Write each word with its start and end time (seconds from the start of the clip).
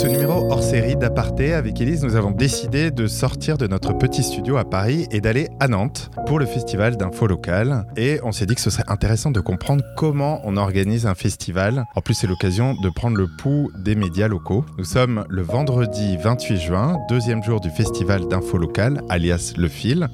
ce 0.00 0.06
numéro 0.06 0.50
hors 0.50 0.62
série 0.62 0.96
d'Aparté 0.96 1.52
avec 1.52 1.78
Elise, 1.78 2.02
nous 2.04 2.16
avons 2.16 2.30
décidé 2.30 2.90
de 2.90 3.06
sortir 3.06 3.58
de 3.58 3.66
notre 3.66 3.92
petit 3.92 4.22
studio 4.22 4.56
à 4.56 4.64
Paris 4.64 5.06
et 5.10 5.20
d'aller 5.20 5.50
à 5.60 5.68
Nantes 5.68 6.10
pour 6.24 6.38
le 6.38 6.46
festival 6.46 6.96
d'info 6.96 7.26
local. 7.26 7.84
Et 7.98 8.18
on 8.22 8.32
s'est 8.32 8.46
dit 8.46 8.54
que 8.54 8.62
ce 8.62 8.70
serait 8.70 8.88
intéressant 8.88 9.30
de 9.30 9.40
comprendre 9.40 9.84
comment 9.98 10.40
on 10.44 10.56
organise 10.56 11.04
un 11.04 11.14
festival. 11.14 11.84
En 11.96 12.00
plus, 12.00 12.14
c'est 12.14 12.26
l'occasion 12.26 12.72
de 12.82 12.88
prendre 12.88 13.18
le 13.18 13.26
pouls 13.26 13.70
des 13.84 13.94
médias 13.94 14.26
locaux. 14.26 14.64
Nous 14.78 14.84
sommes 14.84 15.26
le 15.28 15.42
vendredi 15.42 16.16
28 16.16 16.56
juin, 16.56 16.96
deuxième 17.10 17.42
jour 17.42 17.60
du 17.60 17.68
festival 17.68 18.26
d'info 18.26 18.56
local, 18.56 19.02
alias 19.10 19.52
Le 19.58 19.68
Fil. 19.68 20.08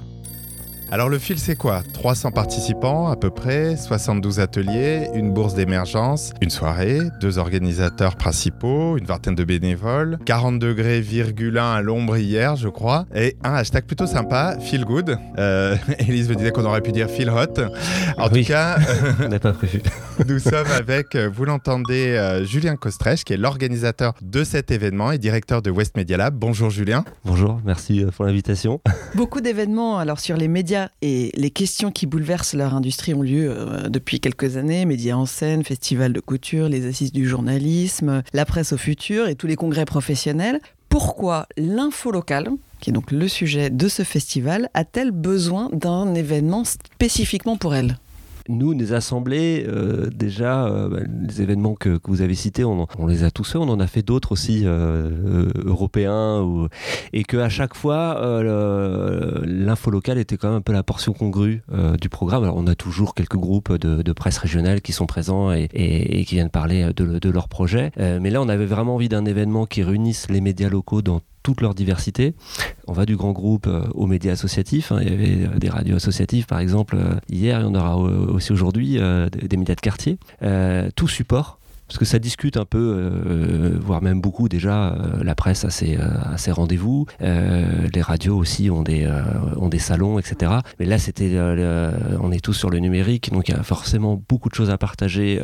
Alors 0.96 1.10
le 1.10 1.18
fil 1.18 1.38
c'est 1.38 1.56
quoi? 1.56 1.82
300 1.92 2.30
participants 2.30 3.08
à 3.08 3.16
peu 3.16 3.28
près, 3.28 3.76
72 3.76 4.40
ateliers, 4.40 5.10
une 5.12 5.30
bourse 5.30 5.52
d'émergence, 5.52 6.32
une 6.40 6.48
soirée, 6.48 7.00
deux 7.20 7.36
organisateurs 7.36 8.16
principaux, 8.16 8.96
une 8.96 9.04
vingtaine 9.04 9.34
de 9.34 9.44
bénévoles, 9.44 10.18
40 10.24 10.58
degrés 10.58 11.02
virgule 11.02 11.58
1 11.58 11.70
à 11.70 11.82
l'ombre 11.82 12.16
hier 12.16 12.56
je 12.56 12.68
crois, 12.68 13.04
et 13.14 13.36
un 13.44 13.52
hashtag 13.52 13.84
plutôt 13.84 14.06
sympa, 14.06 14.56
feel 14.58 14.86
good. 14.86 15.18
Euh, 15.36 15.76
Elise 15.98 16.30
me 16.30 16.34
disait 16.34 16.50
qu'on 16.50 16.64
aurait 16.64 16.80
pu 16.80 16.92
dire 16.92 17.10
feel 17.10 17.28
hot. 17.28 17.60
En 18.16 18.30
tout 18.30 18.42
cas, 18.44 18.78
on 19.22 19.28
n'a 19.28 19.38
pas 19.38 19.52
prévu. 19.52 19.82
nous 20.26 20.38
sommes 20.38 20.72
avec, 20.74 21.14
vous 21.14 21.44
l'entendez, 21.44 22.16
euh, 22.16 22.42
Julien 22.46 22.76
Kostrech 22.76 23.22
qui 23.22 23.34
est 23.34 23.36
l'organisateur 23.36 24.14
de 24.22 24.44
cet 24.44 24.70
événement 24.70 25.12
et 25.12 25.18
directeur 25.18 25.60
de 25.60 25.70
West 25.70 25.94
Media 25.98 26.16
Lab. 26.16 26.34
Bonjour 26.38 26.70
Julien. 26.70 27.04
Bonjour, 27.26 27.60
merci 27.66 28.02
euh, 28.02 28.08
pour 28.08 28.24
l'invitation. 28.24 28.80
Beaucoup 29.14 29.42
d'événements 29.42 29.98
alors 29.98 30.20
sur 30.20 30.38
les 30.38 30.48
médias 30.48 30.85
et 31.02 31.30
les 31.34 31.50
questions 31.50 31.90
qui 31.90 32.06
bouleversent 32.06 32.54
leur 32.54 32.74
industrie 32.74 33.14
ont 33.14 33.22
lieu 33.22 33.50
euh, 33.50 33.88
depuis 33.88 34.20
quelques 34.20 34.56
années. 34.56 34.84
Médias 34.84 35.16
en 35.16 35.26
scène, 35.26 35.64
festival 35.64 36.12
de 36.12 36.20
couture, 36.20 36.68
les 36.68 36.86
assises 36.86 37.12
du 37.12 37.28
journalisme, 37.28 38.22
la 38.32 38.44
presse 38.44 38.72
au 38.72 38.76
futur 38.76 39.28
et 39.28 39.34
tous 39.34 39.46
les 39.46 39.56
congrès 39.56 39.84
professionnels. 39.84 40.60
Pourquoi 40.88 41.46
l'info 41.56 42.10
locale, 42.10 42.48
qui 42.80 42.90
est 42.90 42.92
donc 42.92 43.10
le 43.10 43.28
sujet 43.28 43.70
de 43.70 43.88
ce 43.88 44.02
festival, 44.02 44.70
a-t-elle 44.74 45.10
besoin 45.10 45.68
d'un 45.72 46.14
événement 46.14 46.64
spécifiquement 46.64 47.56
pour 47.56 47.74
elle? 47.74 47.98
Nous, 48.48 48.74
des 48.74 48.92
assemblées, 48.92 49.64
euh, 49.68 50.08
déjà, 50.14 50.66
euh, 50.66 50.88
bah, 50.88 51.00
les 51.28 51.42
événements 51.42 51.74
que, 51.74 51.98
vous 52.04 52.22
avez 52.22 52.34
cités, 52.34 52.64
on, 52.64 52.86
les 53.06 53.24
a 53.24 53.30
tous 53.30 53.52
faits, 53.52 53.60
on 53.60 53.68
en 53.68 53.80
a 53.80 53.86
fait 53.86 54.02
d'autres 54.02 54.32
aussi 54.32 54.62
euh, 54.64 55.50
européens, 55.64 56.40
ou, 56.42 56.68
et 57.12 57.24
qu'à 57.24 57.48
chaque 57.48 57.74
fois, 57.74 58.20
l'info 59.44 59.90
locale 59.90 60.18
était 60.18 60.36
quand 60.36 60.48
même 60.48 60.58
un 60.58 60.60
peu 60.60 60.72
la 60.72 60.82
portion 60.82 61.12
congrue 61.12 61.62
du 62.00 62.08
programme. 62.08 62.44
Alors, 62.44 62.56
on 62.56 62.66
a 62.66 62.74
toujours 62.74 63.14
quelques 63.14 63.36
groupes 63.36 63.72
de, 63.72 64.12
presse 64.12 64.38
régionale 64.38 64.80
qui 64.80 64.92
sont 64.92 65.06
présents 65.06 65.52
et, 65.52 66.24
qui 66.26 66.34
viennent 66.34 66.50
parler 66.50 66.90
de, 66.94 67.18
de 67.18 67.30
leur 67.30 67.48
projet, 67.48 67.92
mais 67.98 68.30
là, 68.30 68.40
on 68.40 68.48
avait 68.48 68.66
vraiment 68.66 68.94
envie 68.94 69.08
d'un 69.08 69.24
événement 69.24 69.66
qui 69.66 69.82
réunisse 69.82 70.28
les 70.30 70.40
médias 70.40 70.68
locaux 70.68 71.02
dans 71.02 71.20
toute 71.46 71.60
leur 71.60 71.76
diversité. 71.76 72.34
On 72.88 72.92
va 72.92 73.06
du 73.06 73.14
grand 73.14 73.30
groupe 73.30 73.68
euh, 73.68 73.84
aux 73.94 74.08
médias 74.08 74.32
associatifs. 74.32 74.90
Hein. 74.90 74.98
Il 75.02 75.08
y 75.08 75.12
avait 75.12 75.46
euh, 75.46 75.58
des 75.60 75.68
radios 75.68 75.94
associatives, 75.94 76.44
par 76.46 76.58
exemple, 76.58 76.96
euh, 76.98 77.14
hier, 77.30 77.60
il 77.60 77.62
y 77.62 77.66
en 77.66 77.74
aura 77.76 77.96
aussi 77.98 78.50
aujourd'hui, 78.50 78.94
des 78.96 79.56
médias 79.56 79.76
de 79.76 79.80
quartier. 79.80 80.18
tout 80.96 81.08
support 81.08 81.60
parce 81.86 81.98
que 81.98 82.04
ça 82.04 82.18
discute 82.18 82.56
un 82.56 82.64
peu, 82.64 83.78
voire 83.80 84.02
même 84.02 84.20
beaucoup 84.20 84.48
déjà, 84.48 84.98
la 85.22 85.36
presse 85.36 85.64
a 85.64 85.70
ses, 85.70 85.96
rendez-vous, 86.50 87.06
les 87.20 88.02
radios 88.02 88.36
aussi 88.36 88.70
ont 88.70 88.82
des, 88.82 89.08
ont 89.56 89.68
des 89.68 89.78
salons, 89.78 90.18
etc. 90.18 90.52
Mais 90.80 90.86
là, 90.86 90.98
c'était, 90.98 91.38
on 92.20 92.32
est 92.32 92.44
tous 92.44 92.54
sur 92.54 92.70
le 92.70 92.80
numérique, 92.80 93.32
donc 93.32 93.48
il 93.48 93.54
y 93.54 93.56
a 93.56 93.62
forcément 93.62 94.20
beaucoup 94.28 94.48
de 94.48 94.54
choses 94.54 94.70
à 94.70 94.78
partager 94.78 95.40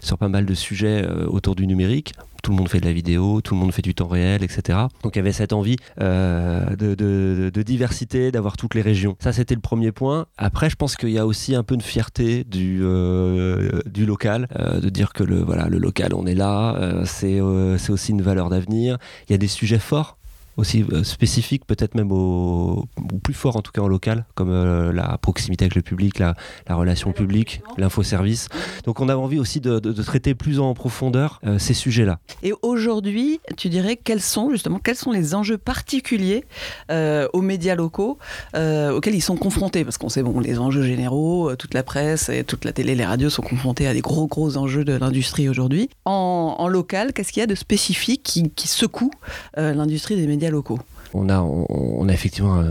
sur 0.00 0.16
pas 0.16 0.28
mal 0.28 0.46
de 0.46 0.54
sujets 0.54 1.06
autour 1.26 1.54
du 1.54 1.66
numérique 1.66 2.14
tout 2.46 2.52
le 2.52 2.58
monde 2.58 2.68
fait 2.68 2.78
de 2.78 2.86
la 2.86 2.92
vidéo, 2.92 3.40
tout 3.40 3.54
le 3.54 3.60
monde 3.60 3.72
fait 3.72 3.82
du 3.82 3.92
temps 3.92 4.06
réel, 4.06 4.44
etc. 4.44 4.78
Donc 5.02 5.16
il 5.16 5.18
y 5.18 5.20
avait 5.20 5.32
cette 5.32 5.52
envie 5.52 5.74
euh, 6.00 6.76
de, 6.76 7.62
diversité, 7.62 8.30
d'avoir 8.30 8.56
toutes 8.56 8.76
les 8.76 8.82
régions. 8.82 9.16
Ça, 9.18 9.32
c'était 9.32 9.56
le 9.56 9.60
premier 9.60 9.90
point. 9.90 10.26
Après, 10.38 10.70
je 10.70 10.76
pense 10.76 10.94
qu'il 10.94 11.10
y 11.10 11.18
a 11.18 11.26
aussi 11.26 11.56
un 11.56 11.64
peu 11.64 11.76
de 11.76 11.82
fierté 11.82 12.44
du, 12.44 12.82
euh, 12.82 13.80
local, 13.96 14.46
euh, 14.56 14.78
de 14.78 14.88
dire 14.90 15.12
que 15.12 15.24
le, 15.24 15.42
voilà, 15.42 15.66
le 15.66 15.78
local, 15.78 16.14
on 16.14 16.24
est 16.24 16.36
là, 16.36 16.78
c'est 17.04 17.40
aussi 17.40 18.12
une 18.12 18.22
valeur 18.22 18.48
d'avenir. 18.48 18.96
Il 19.28 19.32
y 19.32 19.34
a 19.34 19.38
des 19.38 19.48
sujets 19.48 19.80
forts 19.80 20.15
aussi 20.56 20.84
euh, 20.92 21.04
spécifique, 21.04 21.66
peut-être 21.66 21.94
même 21.94 22.12
au, 22.12 22.86
plus 23.22 23.34
fort 23.34 23.56
en 23.56 23.62
tout 23.62 23.72
cas 23.72 23.82
en 23.82 23.88
local, 23.88 24.24
comme 24.34 24.50
euh, 24.50 24.92
la 24.92 25.18
proximité 25.18 25.64
avec 25.64 25.74
le 25.74 25.82
public, 25.82 26.18
la, 26.18 26.34
la 26.68 26.76
relation 26.76 27.12
publique, 27.12 27.62
l'infoservice. 27.76 28.48
Donc 28.84 29.00
on 29.00 29.08
a 29.08 29.16
envie 29.16 29.38
aussi 29.38 29.60
de, 29.60 29.78
traiter 30.02 30.34
plus 30.34 30.60
en 30.60 30.72
profondeur 30.74 31.40
euh, 31.46 31.58
ces 31.58 31.74
sujets-là. 31.74 32.18
Et 32.42 32.52
aujourd'hui, 32.62 33.40
tu 33.56 33.68
dirais 33.68 33.96
quels 33.96 34.20
sont 34.20 34.50
justement 34.50 34.78
quels 34.78 34.96
sont 34.96 35.10
les 35.10 35.34
enjeux 35.34 35.58
particuliers 35.58 36.44
aux 36.90 37.42
médias 37.42 37.74
locaux 37.74 38.18
auxquels 38.54 39.14
ils 39.14 39.22
sont 39.22 39.36
confrontés? 39.36 39.84
Parce 39.84 39.98
qu'on 39.98 40.08
sait 40.08 40.22
bon, 40.22 40.38
les 40.40 40.58
enjeux 40.58 40.82
généraux, 40.82 41.54
toute 41.56 41.74
la 41.74 41.82
presse 41.82 42.28
et 42.28 42.44
toute 42.44 42.64
la 42.64 42.72
télé, 42.72 42.94
les 42.94 43.04
radios 43.04 43.30
sont 43.30 43.42
confrontés 43.42 43.86
à 43.86 43.94
des 43.94 44.00
gros 44.00 44.26
gros 44.26 44.56
enjeux 44.56 44.84
de 44.84 44.94
l'industrie 44.94 45.48
aujourd'hui. 45.48 45.88
En, 46.04 46.68
local, 46.68 47.12
qu'est-ce 47.12 47.32
qu'il 47.32 47.40
y 47.40 47.44
a 47.44 47.46
de 47.46 47.54
spécifique 47.54 48.22
qui, 48.22 48.50
qui 48.50 48.68
secoue 48.68 49.10
l'industrie 49.56 50.16
des 50.16 50.26
médias 50.26 50.45
locaux. 50.50 50.78
On 51.14 51.28
a, 51.28 51.38
on, 51.40 52.08
a 52.08 52.12
effectivement 52.12 52.62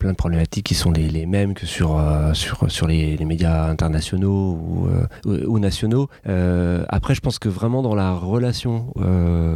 plein 0.00 0.12
de 0.12 0.16
problématiques 0.16 0.66
qui 0.66 0.74
sont 0.74 0.90
les, 0.90 1.26
mêmes 1.26 1.54
que 1.54 1.66
sur, 1.66 1.96
euh, 1.96 2.32
sur, 2.32 2.70
sur 2.70 2.88
les, 2.88 3.18
médias 3.24 3.66
internationaux 3.68 4.58
ou, 4.58 4.88
euh, 5.28 5.58
nationaux. 5.58 6.08
Euh, 6.26 6.84
après, 6.88 7.14
je 7.14 7.20
pense 7.20 7.38
que 7.38 7.50
vraiment 7.50 7.82
dans 7.82 7.94
la 7.94 8.12
relation 8.12 8.92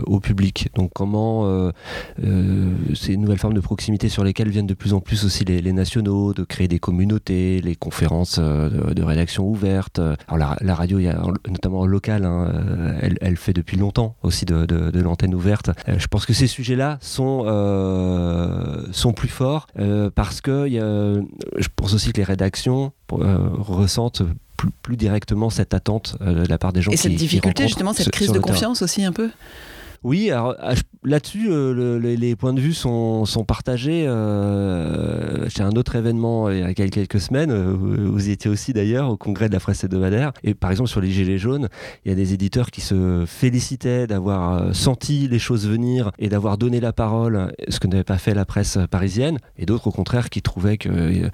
au 0.07 0.21
public, 0.21 0.69
donc 0.75 0.91
comment 0.95 1.71
ces 2.95 3.17
nouvelles 3.17 3.39
formes 3.39 3.55
de 3.55 3.61
proximité 3.61 4.09
sur 4.11 4.23
lesquelles 4.23 4.51
viennent 4.51 4.67
de 4.67 4.75
plus 4.75 4.93
en 4.93 5.01
plus 5.01 5.25
aussi 5.25 5.45
les, 5.47 5.73
nationaux, 5.73 6.35
de 6.35 6.45
créer 6.45 6.69
des 6.69 6.79
communautés, 6.79 7.63
les 7.63 7.75
conférences 7.75 8.39
de, 8.39 9.03
rédaction 9.03 9.49
ouvertes. 9.49 10.01
Alors 10.29 10.57
la, 10.61 10.75
radio, 10.75 11.01
notamment 11.49 11.87
locale, 11.87 12.27
hein, 12.27 12.53
elle, 13.01 13.37
fait 13.39 13.55
depuis 13.55 13.79
longtemps 13.79 14.17
aussi 14.23 14.45
de, 14.45 14.67
de 14.67 15.01
l'antenne 15.01 15.35
ouverte. 15.35 15.71
je 15.87 16.07
pense 16.07 16.27
que 16.27 16.35
ces 16.35 16.47
sujets-là 16.47 16.99
sont, 17.01 17.45
sont 18.93 19.13
plus 19.15 19.29
forts 19.29 19.69
parce 20.15 20.34
parce 20.35 20.41
que 20.41 20.69
je 21.57 21.69
pense 21.77 21.95
aussi 21.95 22.13
que 22.13 22.17
les 22.17 22.25
rédactions 22.25 22.93
euh, 23.13 23.39
ressentent 23.53 24.23
plus, 24.83 24.97
directement 24.97 25.49
cette 25.49 25.75
attente 25.75 26.17
euh, 26.23 26.43
de 26.43 26.49
la 26.49 26.59
part 26.59 26.73
des 26.73 26.83
gens. 26.83 26.91
Et 26.91 26.97
cette 26.97 27.15
difficulté, 27.15 27.69
justement, 27.69 27.93
cette 27.93 28.11
crise 28.11 28.33
de 28.33 28.41
confiance 28.41 28.83
aussi 28.83 29.05
un 29.05 29.13
peu? 29.13 29.31
Oui, 30.05 30.31
alors 30.31 30.55
là-dessus, 31.03 31.49
euh, 31.51 31.99
les 31.99 32.37
points 32.37 32.53
de 32.53 32.61
vue 32.61 32.75
sont, 32.75 33.25
partagés. 33.47 34.05
Euh, 34.07 35.49
J'ai 35.49 35.63
un 35.63 35.73
autre 35.73 35.97
événement 35.97 36.51
il 36.51 36.59
y 36.59 36.63
a 36.63 36.75
quelques 36.75 37.21
semaines, 37.21 37.51
euh, 37.51 37.75
vous 37.75 38.29
y 38.29 38.33
étiez 38.33 38.51
aussi 38.51 38.75
d'ailleurs, 38.75 39.11
au 39.11 39.17
congrès 39.17 39.49
de 39.49 39.55
la 39.55 39.61
presse 39.61 39.83
hebdomadaire. 39.83 40.33
Et 40.43 40.53
par 40.53 40.71
exemple, 40.71 40.91
sur 40.91 41.01
les 41.01 41.11
Gilets 41.11 41.39
jaunes, 41.39 41.69
il 42.05 42.11
y 42.11 42.13
a 42.13 42.15
des 42.15 42.35
éditeurs 42.35 42.71
qui 42.71 42.83
se 42.83 43.25
félicitaient 43.27 44.07
d'avoir 44.07 44.53
euh, 44.53 44.73
senti 44.75 45.27
les 45.27 45.39
choses 45.39 45.67
venir 45.67 46.11
et 46.19 46.29
d'avoir 46.29 46.59
donné 46.59 46.81
la 46.81 46.93
parole, 46.93 47.53
ce 47.69 47.81
que 47.81 47.87
n'avait 47.87 48.05
pas 48.05 48.19
fait 48.19 48.35
la 48.35 48.45
presse 48.45 48.79
parisienne. 48.91 49.39
Et 49.59 49.65
d'autres, 49.65 49.87
au 49.87 49.93
contraire, 49.93 50.29
qui 50.29 50.43
trouvaient 50.43 50.77
que 50.77 51.31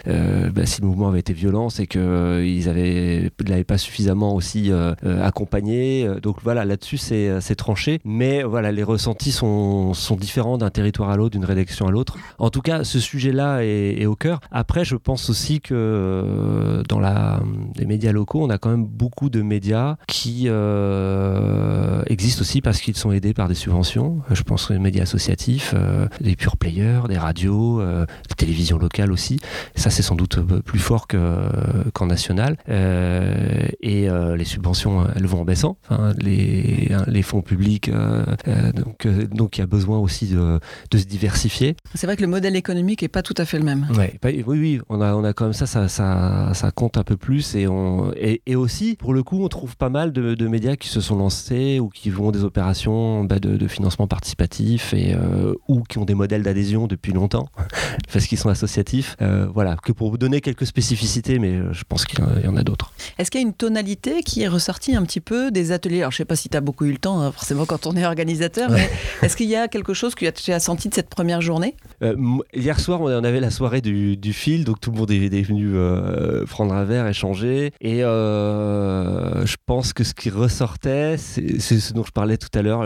bah, 0.50 0.66
si 0.66 0.80
le 0.80 0.86
mouvement 0.86 1.08
avait 1.08 1.20
été 1.20 1.32
violent, 1.32 1.70
c'est 1.70 1.88
qu'ils 1.88 2.00
ne 2.00 3.48
l'avaient 3.48 3.64
pas 3.64 3.78
suffisamment 3.78 4.34
aussi 4.34 4.70
accompagné. 5.02 6.08
Donc 6.22 6.36
voilà, 6.44 6.64
là-dessus, 6.64 6.98
c'est 6.98 7.54
tranché. 7.56 8.00
Mais 8.04 8.42
voilà, 8.42 8.59
les 8.60 8.82
ressentis 8.82 9.32
sont, 9.32 9.92
différents 10.18 10.58
d'un 10.58 10.70
territoire 10.70 11.10
à 11.10 11.16
l'autre, 11.16 11.32
d'une 11.32 11.44
rédaction 11.44 11.86
à 11.86 11.90
l'autre. 11.90 12.16
En 12.38 12.50
tout 12.50 12.60
cas, 12.60 12.84
ce 12.84 13.00
sujet-là 13.00 13.64
est, 13.64 14.06
au 14.06 14.16
cœur. 14.16 14.40
Après, 14.50 14.84
je 14.84 14.96
pense 14.96 15.30
aussi 15.30 15.60
que 15.60 15.74
euh, 15.74 16.82
dans 16.88 17.00
la, 17.00 17.40
les 17.76 17.86
médias 17.86 18.12
locaux, 18.12 18.42
on 18.42 18.50
a 18.50 18.58
quand 18.58 18.70
même 18.70 18.84
beaucoup 18.84 19.30
de 19.30 19.42
médias 19.42 19.96
qui 20.06 20.44
euh, 20.46 22.02
existent 22.06 22.42
aussi 22.42 22.60
parce 22.60 22.80
qu'ils 22.80 22.96
sont 22.96 23.12
aidés 23.12 23.34
par 23.34 23.48
des 23.48 23.54
subventions. 23.54 24.20
Je 24.30 24.42
pense 24.42 24.70
aux 24.70 24.78
médias 24.78 25.02
associatifs, 25.02 25.72
euh, 25.74 26.06
des 26.20 26.36
pure 26.36 26.56
players, 26.56 27.02
des 27.08 27.18
radios, 27.18 27.82
des 27.82 28.34
télévisions 28.36 28.78
locales 28.78 29.12
aussi. 29.12 29.38
Ça, 29.74 29.90
c'est 29.90 30.02
sans 30.02 30.16
doute 30.16 30.40
plus 30.62 30.78
fort 30.78 31.06
qu'en 31.06 32.06
national. 32.06 32.56
et 32.68 34.08
les 34.36 34.44
subventions, 34.44 35.06
elles 35.14 35.26
vont 35.26 35.40
en 35.40 35.44
baissant. 35.44 35.76
les, 36.18 36.90
les 37.06 37.22
fonds 37.22 37.42
publics 37.42 37.90
donc, 38.74 39.06
donc 39.28 39.58
il 39.58 39.60
y 39.60 39.64
a 39.64 39.66
besoin 39.66 39.98
aussi 39.98 40.26
de, 40.26 40.60
de 40.90 40.98
se 40.98 41.04
diversifier. 41.04 41.76
C'est 41.94 42.06
vrai 42.06 42.16
que 42.16 42.22
le 42.22 42.28
modèle 42.28 42.56
économique 42.56 43.02
est 43.02 43.08
pas 43.08 43.22
tout 43.22 43.34
à 43.36 43.44
fait 43.44 43.58
le 43.58 43.64
même. 43.64 43.86
Ouais, 43.96 44.18
oui, 44.24 44.44
oui, 44.46 44.80
on 44.88 45.00
a, 45.00 45.14
on 45.14 45.24
a 45.24 45.32
quand 45.32 45.44
même 45.44 45.52
ça, 45.52 45.66
ça, 45.66 45.88
ça, 45.88 46.52
ça 46.54 46.70
compte 46.70 46.96
un 46.96 47.04
peu 47.04 47.16
plus 47.16 47.54
et, 47.54 47.66
on, 47.66 48.12
et, 48.16 48.42
et, 48.46 48.56
aussi, 48.56 48.96
pour 48.96 49.14
le 49.14 49.22
coup, 49.22 49.42
on 49.44 49.48
trouve 49.48 49.76
pas 49.76 49.88
mal 49.88 50.12
de, 50.12 50.34
de, 50.34 50.48
médias 50.48 50.76
qui 50.76 50.88
se 50.88 51.00
sont 51.00 51.16
lancés 51.16 51.80
ou 51.80 51.88
qui 51.88 52.10
vont 52.10 52.30
des 52.30 52.44
opérations 52.44 53.24
bah, 53.24 53.38
de, 53.38 53.56
de, 53.56 53.68
financement 53.68 54.06
participatif 54.06 54.94
et 54.94 55.16
ou 55.68 55.82
qui 55.82 55.98
ont 55.98 56.04
des 56.04 56.14
modèles 56.14 56.42
d'adhésion 56.42 56.86
depuis 56.86 57.12
longtemps 57.12 57.48
parce 58.12 58.26
qu'ils 58.26 58.38
sont 58.38 58.48
associatifs. 58.48 59.16
voilà, 59.54 59.76
que 59.76 59.92
pour 59.92 60.10
vous 60.10 60.18
donner 60.18 60.40
quelques 60.40 60.66
spécificités, 60.66 61.38
mais 61.38 61.60
je 61.72 61.84
pense 61.88 62.04
qu'il 62.04 62.20
y 62.44 62.48
en 62.48 62.56
a 62.56 62.62
d'autres. 62.62 62.92
Est-ce 63.18 63.30
qu'il 63.30 63.40
y 63.40 63.44
a 63.44 63.46
une 63.46 63.54
tonalité 63.54 64.22
qui 64.22 64.42
est 64.42 64.48
ressortie 64.48 64.94
un 64.94 65.02
petit 65.02 65.20
peu 65.20 65.50
des 65.50 65.72
ateliers? 65.72 66.00
Alors, 66.00 66.12
je 66.12 66.18
sais 66.18 66.24
pas 66.24 66.36
si 66.36 66.48
tu 66.48 66.56
as 66.56 66.60
beaucoup 66.60 66.84
eu 66.84 66.92
le 66.92 66.98
temps, 66.98 67.20
hein, 67.20 67.32
forcément, 67.32 67.66
quand 67.66 67.86
on 67.86 67.96
est 67.96 68.04
mais 68.70 68.88
est-ce 69.22 69.36
qu'il 69.36 69.48
y 69.48 69.56
a 69.56 69.68
quelque 69.68 69.94
chose 69.94 70.14
que 70.14 70.28
tu 70.30 70.52
as 70.52 70.60
senti 70.60 70.88
de 70.88 70.94
cette 70.94 71.08
première 71.08 71.40
journée? 71.40 71.76
Euh, 72.02 72.16
Hier 72.54 72.78
soir, 72.80 73.00
on 73.00 73.24
avait 73.24 73.40
la 73.40 73.50
soirée 73.50 73.80
du, 73.80 74.16
du 74.16 74.32
fil, 74.32 74.64
donc 74.64 74.80
tout 74.80 74.90
le 74.90 74.98
monde 74.98 75.10
est, 75.10 75.42
venu 75.42 75.70
euh, 75.74 76.44
prendre 76.46 76.74
un 76.74 76.84
verre, 76.84 77.06
échanger. 77.06 77.72
Et 77.80 78.04
euh, 78.04 79.44
je 79.46 79.56
pense 79.66 79.92
que 79.92 80.04
ce 80.04 80.14
qui 80.14 80.30
ressortait, 80.30 81.16
c'est 81.16 81.58
ce 81.58 81.92
dont 81.92 82.04
je 82.04 82.12
parlais 82.12 82.36
tout 82.36 82.58
à 82.58 82.62
l'heure, 82.62 82.82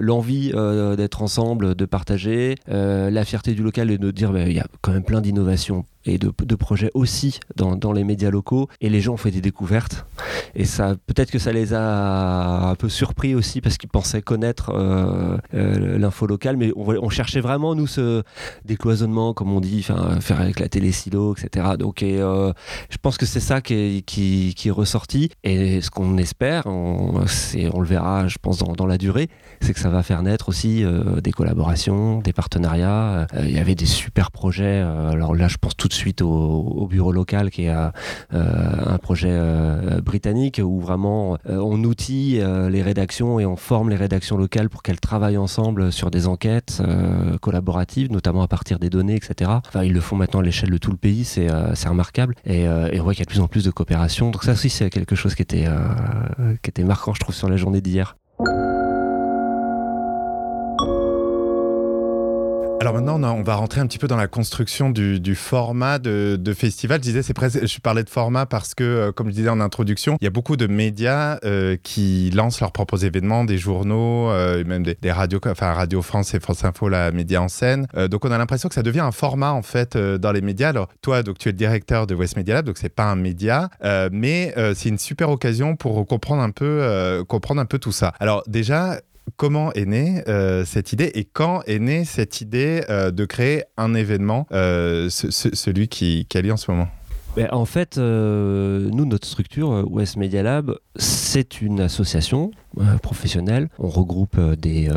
l'envie 0.00 0.52
d'être 0.96 1.22
ensemble, 1.22 1.74
de 1.74 1.84
partager, 1.84 2.54
la 2.66 3.24
fierté 3.24 3.52
du 3.52 3.62
local 3.62 3.90
et 3.90 3.98
de 3.98 4.10
dire 4.10 4.32
bah, 4.32 4.42
il 4.46 4.54
y 4.54 4.60
a 4.60 4.66
quand 4.80 4.92
même 4.92 5.04
plein 5.04 5.20
d'innovations 5.20 5.84
et 6.06 6.18
de, 6.18 6.54
projets 6.54 6.90
aussi 6.94 7.40
dans, 7.56 7.76
dans, 7.76 7.92
les 7.92 8.04
médias 8.04 8.30
locaux. 8.30 8.68
Et 8.80 8.88
les 8.88 9.00
gens 9.00 9.14
ont 9.14 9.18
fait 9.18 9.30
des 9.30 9.40
découvertes. 9.40 10.06
Et 10.54 10.64
ça 10.64 10.94
peut-être 11.06 11.30
que 11.30 11.38
ça 11.38 11.52
les 11.52 11.74
a 11.74 12.68
un 12.68 12.74
peu 12.74 12.88
surpris 12.88 13.34
aussi 13.34 13.60
parce 13.60 13.76
qu'ils 13.76 13.90
pensaient 13.90 14.22
connaître 14.22 14.70
euh, 14.70 15.36
euh, 15.54 15.98
l'info 15.98 16.26
locale. 16.26 16.56
Mais 16.56 16.72
on, 16.76 17.08
cherchait 17.08 17.40
vraiment 17.40 17.74
nous 17.74 17.86
ce 17.86 18.22
décloisonnement 18.64 19.32
comme 19.32 19.52
on 19.52 19.60
dit 19.60 19.82
faire 19.82 20.40
avec 20.40 20.60
la 20.60 20.68
télé 20.68 20.92
silo 20.92 21.34
etc 21.34 21.68
donc 21.78 22.02
euh, 22.02 22.52
je 22.90 22.98
pense 22.98 23.16
que 23.16 23.24
c'est 23.24 23.40
ça 23.40 23.60
qui 23.62 23.74
est, 23.74 24.02
qui, 24.02 24.54
qui 24.54 24.70
ressorti. 24.70 25.30
Et 25.44 25.80
ce 25.80 25.90
qu'on 25.90 26.18
espère 26.18 26.66
on, 26.66 27.24
on 27.72 27.80
le 27.80 27.86
verra 27.86 28.28
je 28.28 28.36
pense 28.40 28.58
dans, 28.58 28.72
dans 28.72 28.86
la 28.86 28.98
durée 28.98 29.28
c'est 29.60 29.72
que 29.72 29.80
ça 29.80 29.88
va 29.88 30.02
faire 30.02 30.22
naître 30.22 30.48
aussi 30.48 30.84
des 31.22 31.32
collaborations 31.32 32.20
des 32.20 32.32
partenariats. 32.32 33.26
Il 33.42 33.52
y 33.52 33.58
avait 33.58 33.74
des 33.74 33.86
super 33.86 34.30
projets. 34.30 34.80
Alors 34.80 35.34
là 35.34 35.48
je 35.48 35.56
pense 35.56 35.76
tout 35.76 35.88
de 35.88 35.94
suite 35.96 36.22
au, 36.22 36.28
au 36.28 36.86
bureau 36.86 37.12
local 37.12 37.50
qui 37.50 37.64
est 37.64 37.74
euh, 37.74 37.90
un 38.32 38.98
projet 38.98 39.30
euh, 39.30 40.00
britannique 40.00 40.60
où 40.62 40.80
vraiment 40.80 41.38
euh, 41.48 41.56
on 41.58 41.82
outille 41.84 42.42
les 42.70 42.82
rédactions 42.82 43.40
et 43.40 43.46
on 43.46 43.56
forme 43.56 43.90
les 43.90 43.96
rédactions 43.96 44.36
locales 44.36 44.68
pour 44.68 44.82
qu'elles 44.82 45.00
travaillent 45.00 45.36
ensemble 45.36 45.92
sur 45.92 46.10
des 46.10 46.26
enquêtes 46.26 46.82
collaboratives, 47.40 48.10
notamment 48.10 48.42
à 48.42 48.48
partir 48.48 48.78
des 48.78 48.90
données, 48.90 49.16
etc. 49.16 49.50
Enfin, 49.66 49.84
ils 49.84 49.92
le 49.92 50.00
font 50.00 50.16
maintenant 50.16 50.40
à 50.40 50.42
l'échelle 50.42 50.70
de 50.70 50.78
tout 50.78 50.90
le 50.90 50.96
pays, 50.96 51.24
c'est 51.24 51.48
remarquable. 51.88 52.34
Et, 52.44 52.62
et, 52.62 53.00
on 53.00 53.04
voit 53.04 53.12
qu'il 53.14 53.20
y 53.20 53.22
a 53.22 53.26
de 53.26 53.30
plus 53.30 53.40
en 53.40 53.48
plus 53.48 53.64
de 53.64 53.70
coopération. 53.70 54.30
Donc 54.30 54.44
ça 54.44 54.52
aussi, 54.52 54.70
c'est 54.70 54.90
quelque 54.90 55.14
chose 55.14 55.34
qui 55.34 55.42
était, 55.42 55.66
qui 56.62 56.70
était 56.70 56.84
marquant, 56.84 57.14
je 57.14 57.20
trouve, 57.20 57.34
sur 57.34 57.48
la 57.48 57.56
journée 57.56 57.80
d'hier. 57.80 58.16
Alors 62.86 62.94
maintenant, 62.94 63.36
on, 63.36 63.42
va 63.42 63.56
rentrer 63.56 63.80
un 63.80 63.86
petit 63.88 63.98
peu 63.98 64.06
dans 64.06 64.16
la 64.16 64.28
construction 64.28 64.90
du, 64.90 65.34
format 65.34 65.98
de, 65.98 66.54
festival. 66.56 67.00
Je 67.02 67.10
disais, 67.10 67.22
je 67.22 67.80
parlais 67.80 68.04
de 68.04 68.08
format 68.08 68.46
parce 68.46 68.76
que, 68.76 68.84
euh, 68.84 69.10
comme 69.10 69.26
je 69.26 69.34
disais 69.34 69.48
en 69.48 69.58
introduction, 69.58 70.16
il 70.20 70.24
y 70.24 70.28
a 70.28 70.30
beaucoup 70.30 70.56
de 70.56 70.68
médias 70.68 71.40
euh, 71.44 71.76
qui 71.82 72.30
lancent 72.30 72.60
leurs 72.60 72.70
propres 72.70 73.04
événements, 73.04 73.42
des 73.42 73.58
journaux, 73.58 74.30
euh, 74.30 74.62
même 74.64 74.84
des, 74.84 75.10
radios, 75.10 75.40
enfin 75.48 75.72
Radio 75.72 76.00
France 76.00 76.32
et 76.34 76.38
France 76.38 76.64
Info, 76.64 76.88
la 76.88 77.10
média 77.10 77.42
en 77.42 77.48
scène. 77.48 77.88
donc 78.08 78.24
on 78.24 78.30
a 78.30 78.38
l'impression 78.38 78.68
que 78.68 78.76
ça 78.76 78.84
devient 78.84 79.00
un 79.00 79.10
format 79.10 79.50
en 79.50 79.62
fait 79.62 79.96
dans 79.96 80.30
les 80.30 80.40
médias. 80.40 80.68
Alors 80.68 80.88
toi, 81.02 81.24
donc 81.24 81.38
tu 81.38 81.48
es 81.48 81.52
le 81.52 81.58
directeur 81.58 82.06
de 82.06 82.14
West 82.14 82.36
Media 82.36 82.54
Lab, 82.54 82.66
donc 82.66 82.78
c'est 82.78 82.88
pas 82.88 83.10
un 83.10 83.16
média, 83.16 83.68
mais 84.12 84.54
c'est 84.76 84.90
une 84.90 84.98
super 84.98 85.30
occasion 85.30 85.74
pour 85.74 86.06
comprendre 86.06 86.42
un 86.42 86.52
peu, 86.52 87.24
comprendre 87.26 87.60
un 87.60 87.66
peu 87.66 87.80
tout 87.80 87.90
ça. 87.90 88.12
Alors 88.20 88.44
déjà, 88.46 89.00
comment 89.36 89.72
est 89.72 89.86
née 89.86 90.22
euh, 90.28 90.64
cette 90.64 90.92
idée 90.92 91.10
et 91.14 91.24
quand 91.24 91.62
est 91.66 91.78
née 91.78 92.04
cette 92.04 92.40
idée 92.40 92.84
euh, 92.88 93.10
de 93.10 93.24
créer 93.24 93.64
un 93.76 93.94
événement, 93.94 94.46
euh, 94.52 95.08
ce, 95.10 95.30
ce, 95.30 95.54
celui 95.54 95.88
qui, 95.88 96.26
qui 96.28 96.38
a 96.38 96.42
lieu 96.42 96.52
en 96.52 96.56
ce 96.56 96.70
moment? 96.70 96.88
Ben, 97.36 97.48
en 97.52 97.66
fait, 97.66 97.98
nous, 97.98 99.04
notre 99.04 99.28
structure, 99.28 99.84
West 99.90 100.16
Media 100.16 100.42
Lab, 100.42 100.74
c'est 100.96 101.60
une 101.60 101.82
association 101.82 102.50
professionnelle. 103.02 103.68
On 103.78 103.88
regroupe 103.88 104.40
des, 104.56 104.88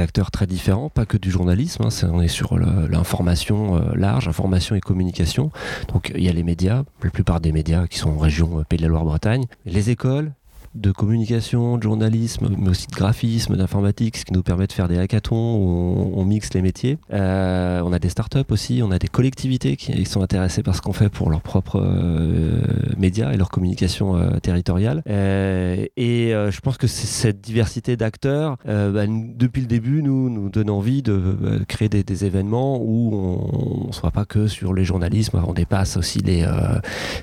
acteurs 0.00 0.30
très 0.30 0.46
différents, 0.46 0.88
pas 0.88 1.04
que 1.04 1.18
du 1.18 1.30
journalisme. 1.30 1.84
Hein, 1.84 2.10
on 2.10 2.22
est 2.22 2.28
sur 2.28 2.58
l'information 2.58 3.92
large, 3.94 4.26
information 4.26 4.74
et 4.74 4.80
communication. 4.80 5.50
Donc 5.92 6.10
il 6.14 6.22
y 6.22 6.30
a 6.30 6.32
les 6.32 6.44
médias, 6.44 6.84
la 7.04 7.10
plupart 7.10 7.40
des 7.40 7.52
médias 7.52 7.86
qui 7.88 7.98
sont 7.98 8.08
en 8.08 8.18
région 8.18 8.64
Pays 8.66 8.78
de 8.78 8.84
la 8.84 8.88
Loire-Bretagne, 8.88 9.44
les 9.66 9.90
écoles, 9.90 10.32
de 10.74 10.90
communication, 10.90 11.76
de 11.76 11.82
journalisme, 11.82 12.48
mais 12.58 12.70
aussi 12.70 12.86
de 12.86 12.94
graphisme, 12.94 13.56
d'informatique, 13.56 14.16
ce 14.16 14.24
qui 14.24 14.32
nous 14.32 14.42
permet 14.42 14.66
de 14.66 14.72
faire 14.72 14.88
des 14.88 14.98
hackathons 14.98 15.56
où 15.56 16.12
on, 16.14 16.24
mixe 16.24 16.54
les 16.54 16.62
métiers. 16.62 16.98
Euh, 17.12 17.82
on 17.84 17.92
a 17.92 17.98
des 17.98 18.08
startups 18.08 18.38
aussi, 18.50 18.80
on 18.82 18.90
a 18.90 18.98
des 18.98 19.08
collectivités 19.08 19.76
qui, 19.76 20.04
sont 20.04 20.22
intéressées 20.22 20.62
par 20.62 20.74
ce 20.74 20.80
qu'on 20.80 20.92
fait 20.92 21.08
pour 21.08 21.30
leurs 21.30 21.42
propres 21.42 21.80
euh, 21.82 22.60
médias 22.96 23.32
et 23.32 23.36
leur 23.36 23.50
communication 23.50 24.16
euh, 24.16 24.38
territoriale. 24.38 25.02
Euh, 25.08 25.86
et 25.96 26.32
je 26.32 26.60
pense 26.60 26.76
que 26.76 26.86
cette 26.86 27.40
diversité 27.40 27.96
d'acteurs, 27.96 28.56
bah, 28.64 29.06
depuis 29.06 29.60
le 29.60 29.66
début, 29.66 30.02
nous, 30.02 30.30
nous 30.30 30.48
donne 30.48 30.70
envie 30.70 31.02
de 31.02 31.64
créer 31.68 31.88
des, 31.88 32.22
événements 32.22 32.78
où 32.80 33.14
on 33.14 33.86
ne 33.88 33.92
soit 33.92 34.10
pas 34.10 34.24
que 34.24 34.46
sur 34.46 34.74
les 34.74 34.84
journalismes, 34.84 35.42
on 35.46 35.54
dépasse 35.54 35.96
aussi 35.96 36.18
les 36.18 36.46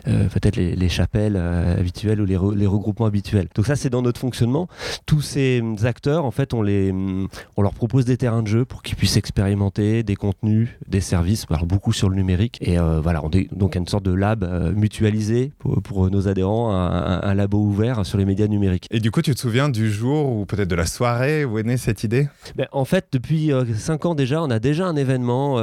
peut-être 0.06 0.56
les, 0.56 0.76
les, 0.76 0.90
chapelles 0.90 1.38
habituelles 1.38 2.20
ou 2.22 2.26
les 2.26 2.68
regroupements 2.68 3.06
habituels 3.06 3.39
donc 3.56 3.66
ça, 3.66 3.76
c'est 3.76 3.90
dans 3.90 4.02
notre 4.02 4.20
fonctionnement. 4.20 4.68
Tous 5.06 5.22
ces 5.22 5.64
acteurs, 5.84 6.26
en 6.26 6.32
fait, 6.32 6.54
on, 6.54 6.62
les, 6.62 6.94
on 7.58 7.62
leur 7.62 7.74
propose 7.74 8.06
des 8.06 8.18
terrains 8.18 8.44
de 8.44 8.48
jeu 8.48 8.66
pour 8.66 8.84
qu'ils 8.84 8.96
puissent 8.96 9.18
expérimenter 9.18 10.04
des 10.04 10.16
contenus, 10.16 10.70
des 10.88 11.02
services, 11.02 11.46
alors 11.50 11.66
beaucoup 11.66 11.94
sur 11.94 12.10
le 12.10 12.16
numérique. 12.16 12.58
Et 12.62 12.80
euh, 12.80 13.00
voilà, 13.02 13.24
on 13.24 13.30
est 13.32 13.54
donc 13.54 13.76
une 13.76 13.88
sorte 13.88 14.04
de 14.04 14.14
lab 14.14 14.44
euh, 14.44 14.72
mutualisé 14.74 15.52
pour, 15.60 16.10
nos 16.10 16.28
adhérents, 16.28 16.72
un, 16.72 17.34
labo 17.34 17.60
ouvert 17.60 18.06
sur 18.06 18.18
les 18.18 18.26
médias 18.26 18.48
numériques. 18.48 18.86
Et 18.92 19.00
du 19.00 19.12
coup, 19.12 19.22
tu 19.22 19.34
te 19.34 19.40
souviens 19.40 19.70
du 19.70 19.92
jour 19.92 20.32
ou 20.32 20.46
peut-être 20.46 20.68
de 20.68 20.76
la 20.76 20.86
soirée 20.86 21.46
où 21.46 21.58
est 21.58 21.64
née 21.64 21.78
cette 21.78 22.04
idée? 22.04 22.28
Ben, 22.56 22.68
En 22.72 22.86
fait, 22.86 23.08
depuis 23.12 23.52
5 23.76 24.06
euh, 24.06 24.10
ans 24.10 24.16
déjà, 24.16 24.42
on 24.42 24.50
a 24.50 24.60
déjà 24.60 24.88
un 24.88 24.96
événement 24.96 25.58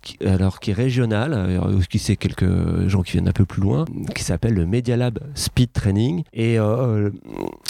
qui, 0.00 0.18
alors, 0.24 0.60
qui 0.60 0.70
est 0.70 0.74
régional, 0.74 1.60
qui 1.88 1.98
c'est 1.98 2.16
quelques 2.16 2.88
gens 2.88 3.02
qui 3.02 3.12
viennent 3.12 3.28
un 3.28 3.32
peu 3.32 3.44
plus 3.44 3.62
loin, 3.62 3.84
qui 4.14 4.24
s'appelle 4.24 4.54
le 4.54 4.66
Media 4.66 4.96
Lab 4.96 5.18
Speed 5.34 5.72
Training. 5.72 6.22
Et 6.32 6.58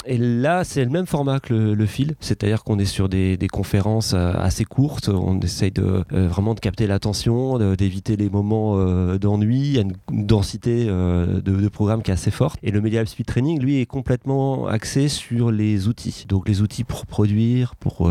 et 0.05 0.17
là, 0.17 0.63
c'est 0.63 0.83
le 0.83 0.89
même 0.89 1.05
format 1.05 1.39
que 1.39 1.53
le, 1.53 1.85
fil, 1.85 2.15
c'est-à-dire 2.19 2.63
qu'on 2.63 2.77
est 2.79 2.85
sur 2.85 3.07
des, 3.09 3.37
conférences 3.51 4.13
euh, 4.13 4.33
assez 4.37 4.65
courtes, 4.65 5.09
on 5.09 5.39
essaye 5.39 5.71
de, 5.71 6.03
euh, 6.11 6.27
vraiment 6.27 6.53
de 6.53 6.59
capter 6.59 6.87
l'attention, 6.87 7.57
d'éviter 7.75 8.15
les 8.15 8.29
moments 8.29 8.75
euh, 8.77 9.17
d'ennui, 9.17 9.59
il 9.59 9.73
y 9.73 9.77
a 9.77 9.81
une, 9.81 9.93
densité 10.11 10.85
de, 10.85 11.67
programmes 11.69 12.03
qui 12.03 12.11
est 12.11 12.13
assez 12.13 12.31
forte. 12.31 12.59
Et 12.61 12.71
le 12.71 12.81
Media 12.81 13.05
Speed 13.05 13.25
Training, 13.25 13.59
lui, 13.59 13.79
est 13.79 13.85
complètement 13.85 14.67
axé 14.67 15.07
sur 15.07 15.51
les 15.51 15.87
outils. 15.87 16.25
Donc 16.27 16.47
les 16.47 16.61
outils 16.61 16.83
pour 16.83 17.05
produire, 17.05 17.75
pour 17.75 18.09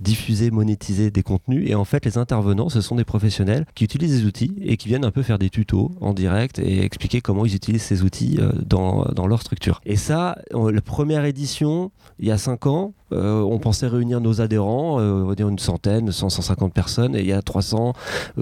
diffuser, 0.00 0.50
monétiser 0.50 1.10
des 1.10 1.22
contenus. 1.22 1.70
Et 1.70 1.74
en 1.74 1.84
fait, 1.84 2.04
les 2.04 2.18
intervenants, 2.18 2.68
ce 2.68 2.80
sont 2.80 2.96
des 2.96 3.04
professionnels 3.04 3.64
qui 3.74 3.84
utilisent 3.84 4.20
des 4.20 4.26
outils 4.26 4.54
et 4.60 4.76
qui 4.76 4.88
viennent 4.88 5.04
un 5.04 5.10
peu 5.10 5.22
faire 5.22 5.38
des 5.38 5.48
tutos 5.48 5.92
en 6.00 6.12
direct 6.12 6.58
et 6.58 6.84
expliquer 6.84 7.20
comment 7.20 7.46
ils 7.46 7.54
utilisent 7.54 7.82
ces 7.82 8.02
outils 8.02 8.38
dans, 8.66 9.04
dans 9.14 9.26
leur 9.26 9.40
structure. 9.40 9.80
Et 9.86 9.96
ça, 9.96 10.36
la 10.52 10.80
première 10.80 11.24
édition, 11.24 11.90
il 12.18 12.28
y 12.28 12.30
a 12.30 12.38
5 12.38 12.66
ans, 12.66 12.94
euh, 13.12 13.40
on 13.40 13.58
pensait 13.58 13.86
réunir 13.86 14.20
nos 14.20 14.40
adhérents, 14.40 15.00
euh, 15.00 15.22
on 15.22 15.26
va 15.26 15.34
dire 15.34 15.48
une 15.48 15.58
centaine, 15.58 16.10
100, 16.10 16.30
150 16.30 16.72
personnes, 16.72 17.14
et 17.14 17.20
il 17.20 17.26
y 17.26 17.32
a 17.32 17.42
300, 17.42 17.92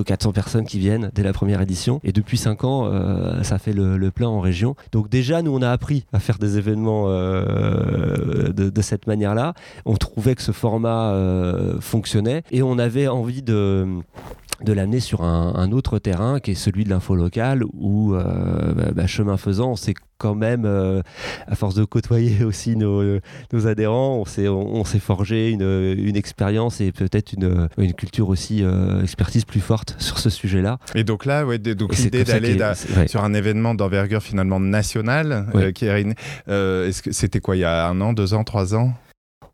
400 0.05 0.29
euh, 0.29 0.33
personnes 0.33 0.64
qui 0.64 0.79
viennent 0.79 1.11
dès 1.14 1.23
la 1.23 1.33
première 1.33 1.61
édition. 1.61 2.00
Et 2.05 2.12
depuis 2.12 2.38
5 2.38 2.64
ans, 2.64 2.90
ça 3.43 3.59
fait 3.59 3.73
le, 3.73 4.11
plein 4.11 4.29
en 4.29 4.40
région. 4.40 4.75
Donc 4.93 5.09
déjà, 5.09 5.43
nous, 5.43 5.55
on 5.55 5.62
a 5.62 5.71
appris 5.71 6.05
à 6.12 6.19
faire 6.19 6.38
des 6.38 6.59
événements 6.59 7.07
de, 7.09 8.81
cette 8.81 9.07
manière-là. 9.07 9.55
On 9.85 9.97
trouvait 9.97 10.35
que 10.35 10.43
ce 10.43 10.52
format 10.52 11.14
fonctionnait, 11.81 12.43
et 12.50 12.62
on 12.62 12.79
avait 12.79 13.09
envie 13.09 13.43
de 13.43 13.87
de 14.64 14.73
l'amener 14.73 15.00
sur 15.00 15.23
un, 15.23 15.73
autre 15.73 15.99
terrain 15.99 16.40
qui 16.40 16.52
est 16.52 16.55
celui 16.55 16.85
de 16.85 16.90
l'info 16.90 17.14
locale 17.14 17.62
où 17.75 18.14
euh, 18.14 18.73
bah, 18.75 18.90
bah, 18.95 19.07
chemin 19.07 19.37
faisant 19.37 19.73
on 19.73 19.76
s'est 19.76 19.95
quand 20.19 20.35
même 20.35 20.64
euh, 20.64 21.02
à 21.47 21.55
force 21.55 21.75
de 21.75 21.85
côtoyer 21.85 22.45
aussi 22.45 22.76
nos, 22.76 23.02
nos 23.52 23.67
adhérents 23.67 24.17
on 24.17 24.25
s'est 24.25 24.49
on, 24.49 24.85
s'est 24.85 24.99
forgé 24.99 25.50
une, 25.50 25.62
une 25.62 26.17
expérience 26.17 26.81
et 26.81 26.93
peut-être 26.93 27.33
une, 27.33 27.69
une 27.79 27.95
culture 27.95 28.29
aussi 28.29 28.62
euh, 28.62 29.02
expertise 29.02 29.45
plus 29.45 29.61
forte 29.61 29.95
sur 29.99 30.19
ce 30.19 30.29
sujet 30.29 30.61
là 30.61 30.79
et 30.95 31.05
donc 31.05 31.25
là 31.25 31.47
ouais, 31.47 31.59
donc 31.59 31.97
l'idée 31.97 32.25
d'aller 32.25 32.59
sur 33.07 33.23
un 33.23 33.35
événement 33.35 33.75
d'envergure 33.75 34.23
finalement 34.23 34.61
nationale 34.61 35.47
qui 35.75 35.87
est, 35.87 36.17
est-ce 36.49 37.02
que 37.02 37.12
c'était 37.12 37.40
quoi 37.40 37.57
il 37.57 37.61
y 37.61 37.64
a 37.64 37.88
un 37.88 38.00
an 38.00 38.12
deux 38.12 38.35
ans 38.35 38.45
trois 38.45 38.75
ans? 38.75 38.93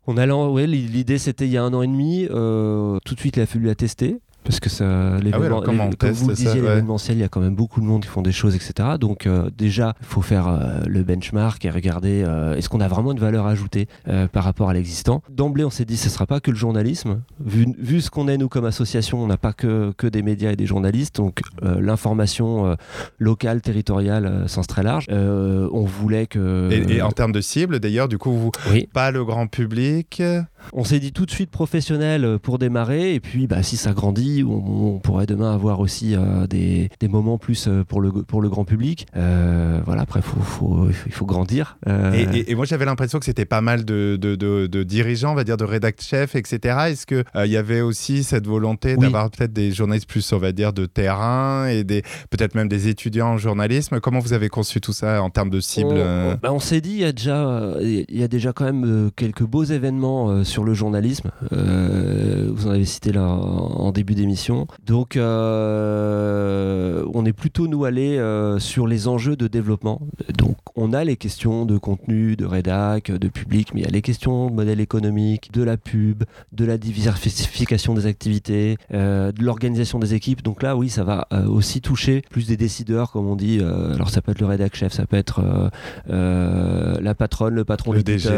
On 0.09 0.15
a, 0.15 0.25
ouais, 0.25 0.67
l'idée 0.67 1.17
c'était 1.17 1.45
il 1.45 1.51
y 1.51 1.57
a 1.57 1.63
un 1.63 1.73
an 1.73 1.81
et 1.81 1.87
demi. 1.87 2.27
tout 2.29 3.15
de 3.15 3.19
suite, 3.19 3.35
il 3.35 3.41
a 3.41 3.45
fallu 3.45 3.65
la 3.65 3.75
tester 3.75 4.19
parce 4.47 4.61
que 4.61 4.69
ça, 4.69 5.17
ah 5.17 5.61
comme 5.65 5.77
vous 6.11 6.29
le 6.29 6.33
disiez, 6.33 6.61
l'événementiel, 6.61 7.17
il 7.17 7.19
y 7.19 7.23
a 7.23 7.27
quand 7.27 7.41
même 7.41 7.55
beaucoup 7.55 7.81
de 7.81 7.85
monde 7.85 8.03
qui 8.03 8.07
font 8.07 8.21
des 8.21 8.31
choses, 8.31 8.55
etc. 8.55 8.91
Donc 8.97 9.27
euh, 9.27 9.49
déjà, 9.57 9.93
il 9.99 10.05
faut 10.05 10.21
faire 10.21 10.47
euh, 10.47 10.79
le 10.87 11.03
benchmark 11.03 11.65
et 11.65 11.69
regarder 11.69 12.23
euh, 12.25 12.55
est-ce 12.55 12.69
qu'on 12.69 12.79
a 12.79 12.87
vraiment 12.87 13.11
une 13.11 13.19
valeur 13.19 13.45
ajoutée 13.45 13.87
par 14.31 14.45
rapport 14.45 14.69
à 14.69 14.73
l'existant. 14.73 15.21
D'emblée, 15.29 15.65
on 15.65 15.69
s'est 15.69 15.83
dit 15.83 15.97
ce 15.97 16.05
ne 16.05 16.11
sera 16.11 16.25
pas 16.25 16.39
que 16.39 16.49
le 16.49 16.55
journalisme. 16.55 17.19
Vu, 17.43 17.67
vu 17.77 17.99
ce 17.99 18.09
qu'on 18.09 18.29
est 18.29 18.37
nous 18.37 18.47
comme 18.47 18.63
association, 18.63 19.21
on 19.21 19.27
n'a 19.27 19.37
pas 19.37 19.51
que, 19.51 19.91
que 19.97 20.07
des 20.07 20.21
médias 20.21 20.51
et 20.51 20.55
des 20.55 20.65
journalistes, 20.65 21.17
donc 21.17 21.41
l'information 21.61 22.77
locale, 23.19 23.61
territoriale, 23.61 24.45
sens 24.47 24.67
très 24.67 24.83
large. 24.83 25.07
on 25.09 25.83
voulait 25.83 26.27
que 26.27 26.69
et, 26.71 27.01
en 27.01 27.11
termes 27.11 27.33
de 27.33 27.41
cible, 27.41 27.79
d'ailleurs, 27.79 28.07
du 28.07 28.17
coup, 28.17 28.31
vous 28.31 28.51
pas 28.93 29.11
le 29.11 29.25
grand 29.25 29.47
public. 29.47 30.21
On 30.73 30.83
s'est 30.83 30.99
dit 30.99 31.11
tout 31.11 31.25
de 31.25 31.31
suite 31.31 31.49
professionnel 31.51 32.39
pour 32.41 32.57
démarrer, 32.57 33.13
et 33.13 33.19
puis 33.19 33.47
bah, 33.47 33.63
si 33.63 33.77
ça 33.77 33.93
grandit 33.93 34.17
on, 34.43 34.99
pourrait 34.99 35.25
demain 35.25 35.53
avoir 35.53 35.79
aussi 35.79 36.15
euh, 36.15 36.47
des, 36.47 36.89
moments 37.07 37.37
plus 37.37 37.67
euh, 37.67 37.83
pour 37.83 38.01
le, 38.01 38.11
pour 38.11 38.41
le 38.41 38.49
grand 38.49 38.65
public. 38.65 39.07
Euh, 39.15 39.79
voilà, 39.85 40.01
après, 40.01 40.21
faut, 40.21 40.87
il 41.05 41.11
faut 41.11 41.25
grandir. 41.25 41.77
Et, 41.85 42.55
moi, 42.55 42.65
j'avais 42.65 42.85
l'impression 42.85 43.19
que 43.19 43.25
c'était 43.25 43.45
pas 43.45 43.61
mal 43.61 43.85
de, 43.85 44.17
de, 44.17 44.83
dirigeants, 44.83 45.31
on 45.31 45.35
va 45.35 45.43
dire, 45.43 45.57
de 45.57 45.63
rédact 45.63 46.01
chefs, 46.01 46.35
etc. 46.35 46.77
Est-ce 46.89 47.05
qu'il 47.05 47.23
il 47.35 47.51
y 47.51 47.57
avait 47.57 47.81
aussi 47.81 48.23
cette 48.23 48.45
volonté 48.45 48.95
d'avoir 48.97 49.29
peut-être 49.29 49.53
des 49.53 49.71
journalistes 49.71 50.09
plus, 50.09 50.31
on 50.33 50.37
va 50.37 50.51
dire, 50.51 50.73
de 50.73 50.85
terrain 50.85 51.67
et 51.67 51.83
des 51.83 52.03
peut-être 52.29 52.55
même 52.55 52.67
des 52.67 52.87
étudiants 52.87 53.29
en 53.29 53.37
journalisme? 53.37 53.99
Comment 53.99 54.19
vous 54.19 54.33
avez 54.33 54.49
conçu 54.49 54.81
tout 54.81 54.93
ça 54.93 55.21
en 55.21 55.29
termes 55.29 55.49
de 55.49 55.59
cible 55.59 55.93
On, 55.93 56.37
bah, 56.41 56.51
on 56.51 56.59
s'est 56.59 56.81
dit, 56.81 56.91
il 56.91 56.99
y, 56.99 57.05
a 57.05 57.11
déjà, 57.11 57.73
il 57.81 58.17
y 58.17 58.23
a 58.23 58.27
déjà 58.27 58.53
quand 58.53 58.65
même 58.65 59.11
quelques 59.15 59.43
beaux 59.43 59.63
événements 59.63 60.43
sur 60.43 60.56
le 60.63 60.73
journalisme. 60.73 61.31
vous 61.51 62.67
en 62.67 62.71
avez 62.71 62.85
cité 62.85 63.11
là 63.11 63.27
en 63.27 63.91
début 63.91 64.15
d'émission 64.15 64.67
donc, 64.85 65.17
euh, 65.17 67.03
on 67.13 67.25
est 67.25 67.33
plutôt 67.33 67.67
nous 67.67 67.85
allés 67.85 68.17
euh, 68.17 68.59
sur 68.59 68.87
les 68.87 69.07
enjeux 69.07 69.35
de 69.35 69.47
développement. 69.47 70.01
Donc, 70.37 70.57
on 70.75 70.93
a 70.93 71.03
les 71.03 71.17
questions 71.17 71.65
de 71.65 71.77
contenu, 71.77 72.35
de 72.35 72.45
rédac, 72.45 73.11
de 73.11 73.27
public, 73.27 73.73
mais 73.73 73.81
il 73.81 73.83
y 73.85 73.87
a 73.87 73.91
les 73.91 74.01
questions 74.01 74.49
de 74.49 74.53
modèle 74.53 74.79
économique, 74.79 75.51
de 75.51 75.63
la 75.63 75.77
pub, 75.77 76.23
de 76.51 76.65
la 76.65 76.77
diversification 76.77 77.93
des 77.93 78.05
activités, 78.05 78.77
euh, 78.93 79.31
de 79.31 79.43
l'organisation 79.43 79.99
des 79.99 80.13
équipes. 80.13 80.41
Donc 80.41 80.63
là, 80.63 80.75
oui, 80.75 80.89
ça 80.89 81.03
va 81.03 81.27
aussi 81.47 81.81
toucher 81.81 82.23
plus 82.29 82.47
des 82.47 82.57
décideurs, 82.57 83.11
comme 83.11 83.27
on 83.27 83.35
dit. 83.35 83.59
alors, 83.59 84.09
ça 84.09 84.21
peut 84.21 84.31
être 84.31 84.39
le 84.39 84.47
rédac 84.47 84.75
chef, 84.75 84.93
ça 84.93 85.05
peut 85.05 85.17
être 85.17 85.41
la 86.07 87.15
patronne, 87.15 87.55
le 87.55 87.65
patron, 87.65 87.91
le 87.91 88.03
DG, 88.03 88.29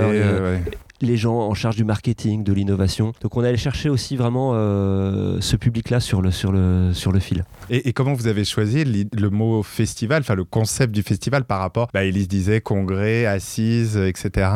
les 1.02 1.18
gens 1.18 1.38
en 1.38 1.54
charge 1.54 1.76
du 1.76 1.84
marketing, 1.84 2.44
de 2.44 2.54
l'innovation. 2.54 3.14
Donc 3.22 3.38
on 3.38 3.44
allait 3.44 3.58
chercher 3.58 3.90
aussi 3.90 4.16
vraiment 4.16 4.52
euh, 4.54 5.38
ce 5.42 5.56
public-là 5.56 6.00
sur 6.00 6.22
le, 6.22 6.32
sur, 6.32 6.52
le, 6.52 6.94
sur 6.94 7.12
le 7.12 7.20
fil. 7.20 7.44
Et, 7.70 7.94
comment 7.94 8.14
vous 8.14 8.28
avez 8.28 8.46
choisi 8.46 8.84
le 8.84 9.30
mot 9.30 9.64
festival, 9.64 10.22
enfin 10.22 10.36
le 10.36 10.46
concept 10.46 10.94
du 10.94 11.04
festival 11.04 11.46
par 11.46 11.60
rapport, 11.60 11.90
bah, 11.94 12.04
Elise 12.04 12.28
disait 12.28 12.62
congrès, 12.62 13.26
assises, 13.26 13.98
etc. 13.98 14.50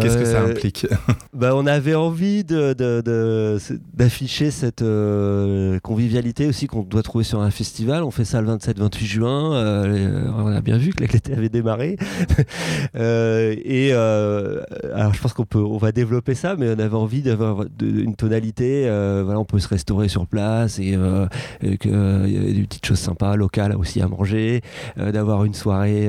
Qu'est-ce 0.00 0.16
que 0.16 0.24
ça 0.24 0.40
euh, 0.40 0.50
implique 0.50 0.86
bah, 1.34 1.54
On 1.54 1.66
avait 1.66 1.94
envie 1.94 2.44
d'afficher 2.44 4.46
de, 4.46 4.50
cette 4.50 4.82
euh, 4.82 5.78
convivialité 5.80 6.46
aussi 6.46 6.66
qu'on 6.66 6.82
doit 6.82 7.02
trouver 7.02 7.24
sur 7.24 7.40
un 7.40 7.50
festival. 7.50 8.02
On 8.02 8.10
fait 8.10 8.24
ça 8.24 8.40
le 8.40 8.48
27-28 8.48 9.04
juin. 9.04 9.54
Euh, 9.54 10.24
on 10.34 10.46
a 10.46 10.62
bien 10.62 10.78
vu 10.78 10.92
que 10.92 11.04
l'été 11.04 11.34
avait 11.34 11.50
démarré. 11.50 11.96
et 12.94 13.92
alors 13.92 15.14
je 15.14 15.20
pense 15.20 15.34
qu'on 15.34 15.44
peut, 15.44 15.58
on 15.58 15.78
va 15.78 15.92
développer 15.92 16.34
ça, 16.34 16.56
mais 16.56 16.70
on 16.70 16.78
avait 16.78 16.96
envie 16.96 17.22
d'avoir 17.22 17.64
une 17.82 18.16
tonalité. 18.16 18.84
voilà, 19.22 19.38
on 19.38 19.44
peut 19.44 19.58
se 19.58 19.68
restaurer 19.68 20.08
sur 20.08 20.26
place 20.26 20.78
et, 20.78 20.98
qu'il 21.78 21.90
y 21.90 22.38
a 22.38 22.52
des 22.52 22.64
petites 22.66 22.86
choses 22.86 22.98
sympas 22.98 23.36
locales 23.36 23.76
aussi 23.76 24.00
à 24.00 24.08
manger, 24.08 24.62
d'avoir 24.96 25.44
une 25.44 25.54
soirée 25.54 26.08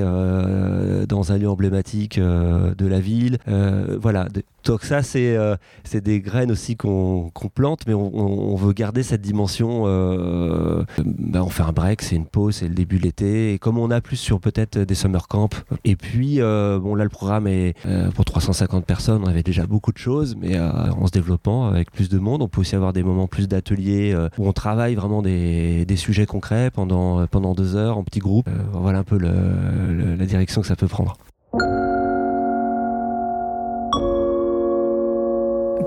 dans 1.08 1.32
un 1.32 1.38
lieu 1.38 1.48
emblématique 1.48 2.18
de 2.18 2.86
la 2.86 3.00
ville. 3.00 3.38
Euh, 3.73 3.73
voilà. 4.00 4.28
Donc 4.64 4.82
ça, 4.82 5.02
c'est 5.02 5.36
euh, 5.36 5.56
c'est 5.84 6.02
des 6.02 6.20
graines 6.20 6.50
aussi 6.50 6.76
qu'on 6.76 7.30
plante, 7.54 7.82
mais 7.86 7.94
on, 7.94 8.56
veut 8.56 8.72
garder 8.72 9.02
cette 9.02 9.20
dimension. 9.20 9.84
Euh, 9.86 10.84
bah, 11.04 11.42
on 11.44 11.50
fait 11.50 11.62
un 11.62 11.72
break, 11.72 12.00
c'est 12.02 12.16
une 12.16 12.26
pause, 12.26 12.56
c'est 12.56 12.68
le 12.68 12.74
début 12.74 12.98
de 12.98 13.02
l'été. 13.02 13.52
Et 13.52 13.58
comme 13.58 13.78
on 13.78 13.90
a 13.90 14.00
plus 14.00 14.16
sur 14.16 14.40
peut-être 14.40 14.78
des 14.78 14.94
summer 14.94 15.28
camps, 15.28 15.50
et 15.84 15.96
puis 15.96 16.38
bon 16.38 16.94
là 16.94 17.04
le 17.04 17.10
programme 17.10 17.46
est 17.46 17.74
pour 18.14 18.24
350 18.24 18.86
personnes, 18.86 19.22
on 19.24 19.28
avait 19.28 19.42
déjà 19.42 19.66
beaucoup 19.66 19.92
de 19.92 19.98
choses, 19.98 20.36
mais 20.40 20.58
en 20.58 21.06
se 21.06 21.12
développant 21.12 21.66
avec 21.66 21.90
plus 21.90 22.08
de 22.08 22.18
monde, 22.18 22.42
on 22.42 22.48
peut 22.48 22.60
aussi 22.60 22.74
avoir 22.74 22.92
des 22.92 23.02
moments 23.02 23.26
plus 23.26 23.48
d'ateliers 23.48 24.16
où 24.38 24.48
on 24.48 24.52
travaille 24.52 24.94
vraiment 24.94 25.20
des, 25.20 25.84
des, 25.84 25.96
sujets 25.96 26.26
concrets 26.26 26.70
pendant 26.70 27.26
pendant 27.26 27.54
deux 27.54 27.76
heures 27.76 27.98
en 27.98 28.04
petits 28.04 28.20
groupes. 28.20 28.48
voilà 28.72 29.00
un 29.00 29.04
peu 29.04 29.18
la 29.18 30.26
direction 30.26 30.62
que 30.62 30.66
ça 30.66 30.76
peut 30.76 30.88
prendre. 30.88 31.16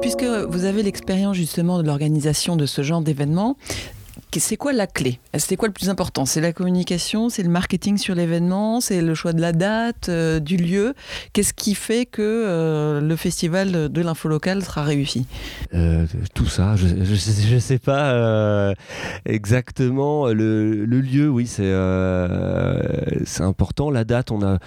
Puisque 0.02 0.24
vous 0.24 0.66
avez 0.66 0.84
l'expérience 0.84 1.36
justement 1.36 1.82
de 1.82 1.84
l'organisation 1.88 2.56
de 2.56 2.66
ce 2.66 2.82
genre 2.82 3.02
d'événements, 3.02 3.58
c'est 4.40 4.58
quoi 4.58 4.74
la 4.74 4.88
clé? 4.88 5.20
C'est 5.38 5.56
quoi 5.56 5.68
le 5.68 5.74
plus 5.74 5.90
important? 5.90 6.26
C'est 6.26 6.42
la 6.42 6.54
communication, 6.54 7.30
c'est 7.30 7.44
le 7.44 7.50
marketing 7.50 7.98
sur 7.98 8.16
l'événement, 8.16 8.82
c'est 8.82 9.02
le 9.02 9.16
choix 9.16 9.34
de 9.34 9.42
la 9.42 9.52
date, 9.52 10.10
euh, 10.10 10.40
du 10.40 10.58
lieu? 10.58 10.94
Qu'est-ce 11.34 11.54
qui 11.54 11.76
fait 11.76 12.06
que 12.06 12.22
euh, 12.22 13.02
le 13.02 13.16
festival 13.16 13.90
de 13.90 14.02
l'info 14.02 14.28
locale 14.28 14.64
sera 14.64 14.84
réussi? 14.84 15.26
Euh, 15.74 16.06
Tout 16.34 16.46
ça, 16.46 16.76
je 16.76 16.88
ne 16.88 17.60
sais, 17.60 17.80
pas 17.80 18.74
exactement. 19.26 20.28
Le, 20.28 20.86
lieu, 20.86 21.30
oui, 21.30 21.48
c'est 21.48 21.74
c'est 23.26 23.44
important. 23.44 23.90
La 23.90 24.04
date, 24.04 24.32
on 24.32 24.42
a, 24.44 24.60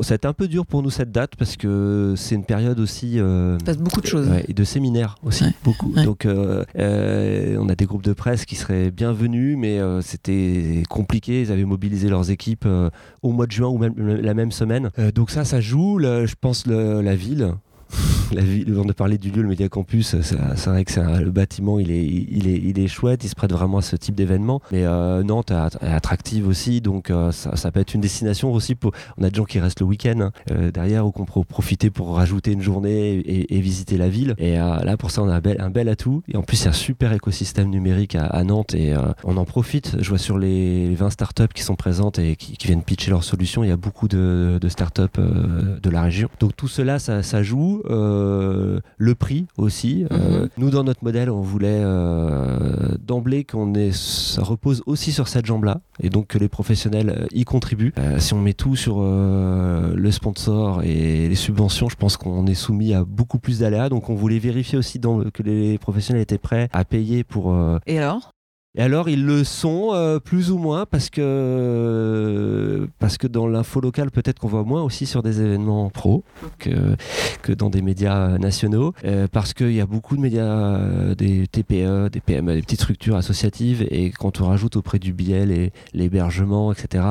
ça 0.00 0.14
a 0.14 0.16
été 0.16 0.26
un 0.26 0.32
peu 0.32 0.48
dur 0.48 0.66
pour 0.66 0.82
nous 0.82 0.90
cette 0.90 1.12
date 1.12 1.36
parce 1.36 1.56
que 1.56 2.14
c'est 2.16 2.34
une 2.34 2.44
période 2.44 2.80
aussi. 2.80 3.14
Il 3.16 3.58
passe 3.64 3.78
beaucoup 3.78 4.00
de 4.00 4.06
choses. 4.06 4.28
et 4.46 4.54
de 4.54 4.64
séminaires 4.64 5.16
aussi, 5.24 5.44
beaucoup. 5.64 5.92
Donc, 5.94 6.26
on 6.26 7.68
a 7.68 7.74
des 7.74 7.86
groupes 7.86 8.04
de 8.04 8.12
presse 8.12 8.44
qui 8.44 8.56
seraient 8.56 8.87
bienvenus, 8.90 9.56
mais 9.56 9.78
euh, 9.78 10.00
c'était 10.00 10.82
compliqué. 10.88 11.42
Ils 11.42 11.52
avaient 11.52 11.64
mobilisé 11.64 12.08
leurs 12.08 12.30
équipes 12.30 12.64
euh, 12.66 12.90
au 13.22 13.32
mois 13.32 13.46
de 13.46 13.52
juin 13.52 13.68
ou 13.68 13.78
même 13.78 13.94
la 13.96 14.34
même 14.34 14.52
semaine. 14.52 14.90
Euh, 14.98 15.10
donc 15.10 15.30
ça, 15.30 15.44
ça 15.44 15.60
joue. 15.60 15.98
je 16.00 16.34
pense 16.40 16.66
la 16.66 17.14
ville 17.14 17.54
la 18.32 18.42
ville, 18.42 18.74
on 18.78 18.88
a 18.88 18.92
parlé 18.92 19.18
du 19.18 19.30
lieu, 19.30 19.42
le 19.42 19.48
Média 19.48 19.68
Campus, 19.68 20.16
c'est 20.20 20.66
vrai 20.66 20.84
que 20.84 21.20
le 21.20 21.30
bâtiment, 21.30 21.78
il 21.78 21.90
est, 21.90 22.04
il, 22.04 22.48
est, 22.48 22.56
il 22.56 22.78
est 22.78 22.88
chouette, 22.88 23.24
il 23.24 23.28
se 23.28 23.34
prête 23.34 23.52
vraiment 23.52 23.78
à 23.78 23.82
ce 23.82 23.96
type 23.96 24.14
d'événement. 24.14 24.60
Mais 24.72 24.84
euh, 24.84 25.22
Nantes 25.22 25.50
est 25.50 25.86
attractive 25.86 26.46
aussi, 26.46 26.80
donc 26.80 27.10
euh, 27.10 27.32
ça, 27.32 27.70
peut 27.70 27.80
être 27.80 27.94
une 27.94 28.00
destination 28.00 28.52
aussi. 28.52 28.74
Pour, 28.74 28.92
on 29.16 29.24
a 29.24 29.30
des 29.30 29.36
gens 29.36 29.44
qui 29.44 29.60
restent 29.60 29.80
le 29.80 29.86
week-end 29.86 30.20
hein, 30.20 30.32
euh, 30.50 30.70
derrière 30.70 31.06
ou 31.06 31.12
qu'on 31.12 31.24
peut 31.24 31.44
profiter 31.44 31.90
pour 31.90 32.16
rajouter 32.16 32.52
une 32.52 32.62
journée 32.62 33.22
et, 33.26 33.58
visiter 33.60 33.96
la 33.96 34.08
ville. 34.08 34.34
Et 34.38 34.54
là, 34.54 34.96
pour 34.96 35.10
ça, 35.10 35.22
on 35.22 35.28
a 35.28 35.34
un 35.34 35.40
bel, 35.40 35.60
un 35.60 35.70
bel 35.70 35.88
atout. 35.88 36.22
Et 36.28 36.36
en 36.36 36.42
plus, 36.42 36.60
il 36.60 36.64
y 36.64 36.68
a 36.68 36.70
un 36.70 36.74
super 36.74 37.12
écosystème 37.12 37.68
numérique 37.68 38.14
à, 38.14 38.44
Nantes 38.44 38.74
et 38.74 38.94
on 39.24 39.36
en 39.36 39.44
profite. 39.44 39.96
Je 40.00 40.08
vois 40.08 40.18
sur 40.18 40.38
les 40.38 40.94
20 40.94 41.10
startups 41.10 41.48
qui 41.52 41.62
sont 41.62 41.74
présentes 41.74 42.18
et 42.18 42.36
qui, 42.36 42.56
viennent 42.68 42.82
pitcher 42.82 43.10
leurs 43.10 43.24
solutions, 43.24 43.64
il 43.64 43.68
y 43.68 43.72
a 43.72 43.76
beaucoup 43.76 44.08
de, 44.08 44.58
de 44.60 44.68
startups 44.68 45.18
de 45.18 45.90
la 45.90 46.02
région. 46.02 46.28
Donc 46.38 46.54
tout 46.56 46.68
cela, 46.68 46.98
ça, 46.98 47.22
ça 47.22 47.42
joue. 47.42 47.77
Euh, 47.86 48.80
le 48.96 49.14
prix 49.14 49.46
aussi. 49.56 50.04
Euh, 50.12 50.42
mhm. 50.42 50.48
nous, 50.58 50.70
dans 50.70 50.84
notre 50.84 51.04
modèle, 51.04 51.30
on 51.30 51.40
voulait 51.40 51.80
euh, 51.80 52.96
d'emblée 53.00 53.44
qu'on 53.44 53.72
ça 53.92 54.42
repose 54.42 54.82
aussi 54.86 55.12
sur 55.12 55.28
cette 55.28 55.46
jambe-là, 55.46 55.80
et 56.00 56.10
donc 56.10 56.28
que 56.28 56.38
les 56.38 56.48
professionnels 56.48 57.28
y 57.32 57.44
contribuent. 57.44 57.92
si 58.18 58.34
on 58.34 58.40
met 58.40 58.54
tout 58.54 58.76
sur 58.76 59.02
le 59.02 60.10
sponsor 60.10 60.82
et 60.82 61.28
les 61.28 61.34
subventions, 61.34 61.88
je 61.88 61.96
pense 61.96 62.16
qu'on 62.16 62.46
est 62.46 62.54
soumis 62.54 62.94
à 62.94 63.04
beaucoup 63.04 63.38
plus 63.38 63.60
d'aléas. 63.60 63.88
Donc, 63.88 64.10
on 64.10 64.14
voulait 64.14 64.38
vérifier 64.38 64.78
aussi 64.78 64.98
dans, 64.98 65.22
que 65.30 65.42
les 65.42 65.78
professionnels 65.78 66.22
étaient 66.22 66.38
prêts 66.38 66.68
à 66.72 66.84
payer 66.84 67.24
pour. 67.24 67.56
Et 67.86 67.98
alors? 67.98 68.32
Et 68.76 68.82
alors, 68.82 69.08
ils 69.08 69.24
le 69.24 69.44
sont 69.44 69.90
euh, 69.92 70.18
plus 70.18 70.50
ou 70.50 70.58
moins 70.58 70.84
parce 70.84 71.08
que, 71.08 72.86
parce 72.98 73.16
que 73.16 73.26
dans 73.26 73.46
l'info 73.46 73.80
locale, 73.80 74.10
peut-être 74.10 74.38
qu'on 74.38 74.48
voit 74.48 74.62
moins 74.62 74.82
aussi 74.82 75.06
sur 75.06 75.22
des 75.22 75.40
événements 75.40 75.88
pro 75.88 76.22
que, 76.58 76.94
que 77.42 77.52
dans 77.52 77.70
des 77.70 77.80
médias 77.80 78.36
nationaux. 78.36 78.92
Euh, 79.04 79.26
parce 79.32 79.54
qu'il 79.54 79.72
y 79.72 79.80
a 79.80 79.86
beaucoup 79.86 80.16
de 80.16 80.20
médias, 80.20 80.44
euh, 80.44 81.14
des 81.14 81.46
TPE, 81.46 82.10
des 82.10 82.20
PME, 82.20 82.56
des 82.56 82.62
petites 82.62 82.82
structures 82.82 83.16
associatives. 83.16 83.86
Et 83.90 84.10
quand 84.10 84.42
on 84.42 84.46
rajoute 84.46 84.76
auprès 84.76 84.98
du 84.98 85.14
billet 85.14 85.72
l'hébergement, 85.94 86.72
etc. 86.72 87.04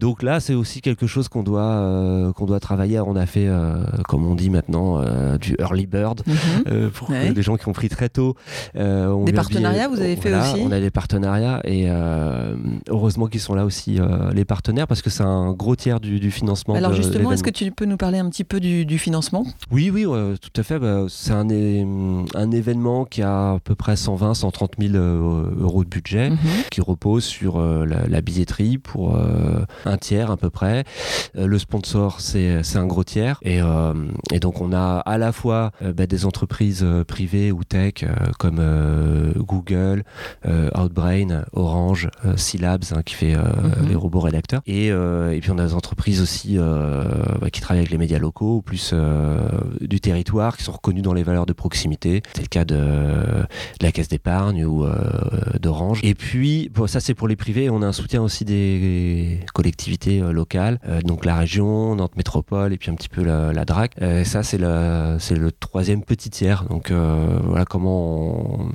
donc 0.00 0.22
là, 0.22 0.40
c'est 0.40 0.54
aussi 0.54 0.80
quelque 0.80 1.06
chose 1.06 1.28
qu'on 1.28 1.42
doit, 1.42 2.32
qu'on 2.34 2.46
doit 2.46 2.60
travailler. 2.60 3.00
On 3.00 3.16
a 3.16 3.26
fait, 3.26 3.48
comme 4.08 4.26
on 4.26 4.34
dit 4.34 4.48
maintenant, 4.48 5.02
du 5.36 5.56
early 5.60 5.86
bird 5.86 6.22
mhm. 6.26 6.90
pour 6.90 7.10
les 7.10 7.42
gens 7.42 7.56
qui 7.56 7.68
ont 7.68 7.72
pris 7.72 7.88
très 7.88 8.08
tôt. 8.08 8.34
des 8.74 9.32
partenariats, 9.32 9.88
vous 9.88 10.00
avez 10.00 10.16
fait 10.16 10.34
aussi 10.34 10.66
partenariats 10.90 11.60
et 11.64 11.86
euh, 11.88 12.56
heureusement 12.88 13.26
qu'ils 13.26 13.40
sont 13.40 13.54
là 13.54 13.64
aussi 13.64 13.98
euh, 13.98 14.32
les 14.32 14.44
partenaires 14.44 14.86
parce 14.86 15.02
que 15.02 15.10
c'est 15.10 15.22
un 15.22 15.52
gros 15.52 15.76
tiers 15.76 16.00
du, 16.00 16.30
financement. 16.30 16.74
Alors 16.74 16.92
justement, 16.92 17.32
est-ce 17.32 17.42
que 17.42 17.50
tu 17.50 17.70
peux 17.70 17.84
nous 17.84 17.96
parler 17.96 18.18
un 18.18 18.28
petit 18.28 18.44
peu 18.44 18.60
du, 18.60 18.98
financement? 18.98 19.46
Oui, 19.70 19.90
oui, 19.90 20.04
tout 20.40 20.60
à 20.60 20.62
fait. 20.62 20.78
Bah, 20.78 21.04
c'est 21.08 21.32
un, 21.32 21.46
un, 22.34 22.50
événement 22.50 23.04
qui 23.04 23.22
a 23.22 23.52
à 23.52 23.58
peu 23.62 23.74
près 23.74 23.96
120, 23.96 24.34
130 24.34 24.72
000 24.78 24.94
euros 24.94 25.84
de 25.84 25.88
budget, 25.88 26.30
mhm. 26.30 26.38
qui 26.70 26.80
repose 26.80 27.24
sur 27.24 27.60
la, 27.60 28.20
billetterie 28.20 28.78
pour 28.78 29.18
un 29.84 29.96
tiers 29.98 30.30
à 30.30 30.36
peu 30.36 30.50
près. 30.50 30.84
le 31.34 31.58
sponsor, 31.58 32.20
c'est 32.20 32.76
un 32.76 32.86
gros 32.86 33.04
tiers. 33.04 33.38
Et, 33.42 33.60
et, 34.32 34.40
donc 34.40 34.60
on 34.60 34.72
a 34.72 34.98
à 34.98 35.18
la 35.18 35.32
fois 35.32 35.72
bah, 35.80 36.06
des 36.06 36.24
entreprises 36.24 36.84
privées 37.06 37.52
ou 37.52 37.64
tech 37.64 38.04
comme 38.38 38.62
Google, 39.36 40.04
Outbrain, 40.76 41.44
Orange, 41.52 42.08
Syllabs, 42.36 42.92
hein, 42.94 43.02
qui 43.04 43.14
fait 43.14 43.36
mhm. 43.36 43.88
les 43.88 43.94
robots 43.94 44.20
rédacteurs. 44.20 44.62
Et, 44.66 44.86
et, 44.88 45.38
puis 45.40 45.50
on 45.50 45.58
a 45.58 45.66
des 45.66 45.74
entreprises 45.74 46.20
aussi 46.20 46.56
bah, 46.56 47.50
qui 47.50 47.60
travaillent 47.60 47.80
avec 47.80 47.90
les 47.90 47.98
médias 47.98 48.18
locaux, 48.18 48.56
ou 48.56 48.62
plus 48.62 48.94
du 49.80 50.00
territoire, 50.00 50.56
qui 50.56 50.64
sont 50.64 50.72
reconnus 50.72 51.02
dans 51.02 51.14
les 51.14 51.22
valeurs 51.22 51.46
de 51.46 51.52
proximité. 51.52 52.22
C'est 52.34 52.42
le 52.42 52.48
cas 52.48 52.64
de, 52.64 53.46
la 53.80 53.92
Caisse 53.92 54.08
d'épargne 54.08 54.64
ou 54.64 54.86
d'Orange. 55.60 56.00
Et 56.02 56.14
puis, 56.14 56.70
bon, 56.74 56.86
ça 56.86 57.00
c'est 57.00 57.14
pour 57.14 57.28
les 57.28 57.36
privés, 57.36 57.70
on 57.70 57.82
a 57.82 57.86
un 57.86 57.92
soutien 57.92 58.22
aussi 58.22 58.44
des 58.44 59.40
collectivités 59.54 60.20
locales, 60.20 60.78
donc 61.04 61.24
la 61.24 61.36
région, 61.36 61.94
Nantes 61.96 62.16
Métropole, 62.16 62.72
et 62.72 62.78
puis 62.78 62.90
un 62.90 62.94
petit 62.94 63.08
peu 63.08 63.22
la, 63.22 63.52
la 63.52 63.64
DRAC. 63.64 63.94
ça 64.24 64.42
c'est 64.42 64.58
le, 64.58 65.16
le 65.30 65.52
troisième 65.52 66.02
petit 66.02 66.30
tiers. 66.30 66.64
Donc 66.64 66.90
voilà 66.90 67.64
comment 67.64 68.60
on, 68.60 68.72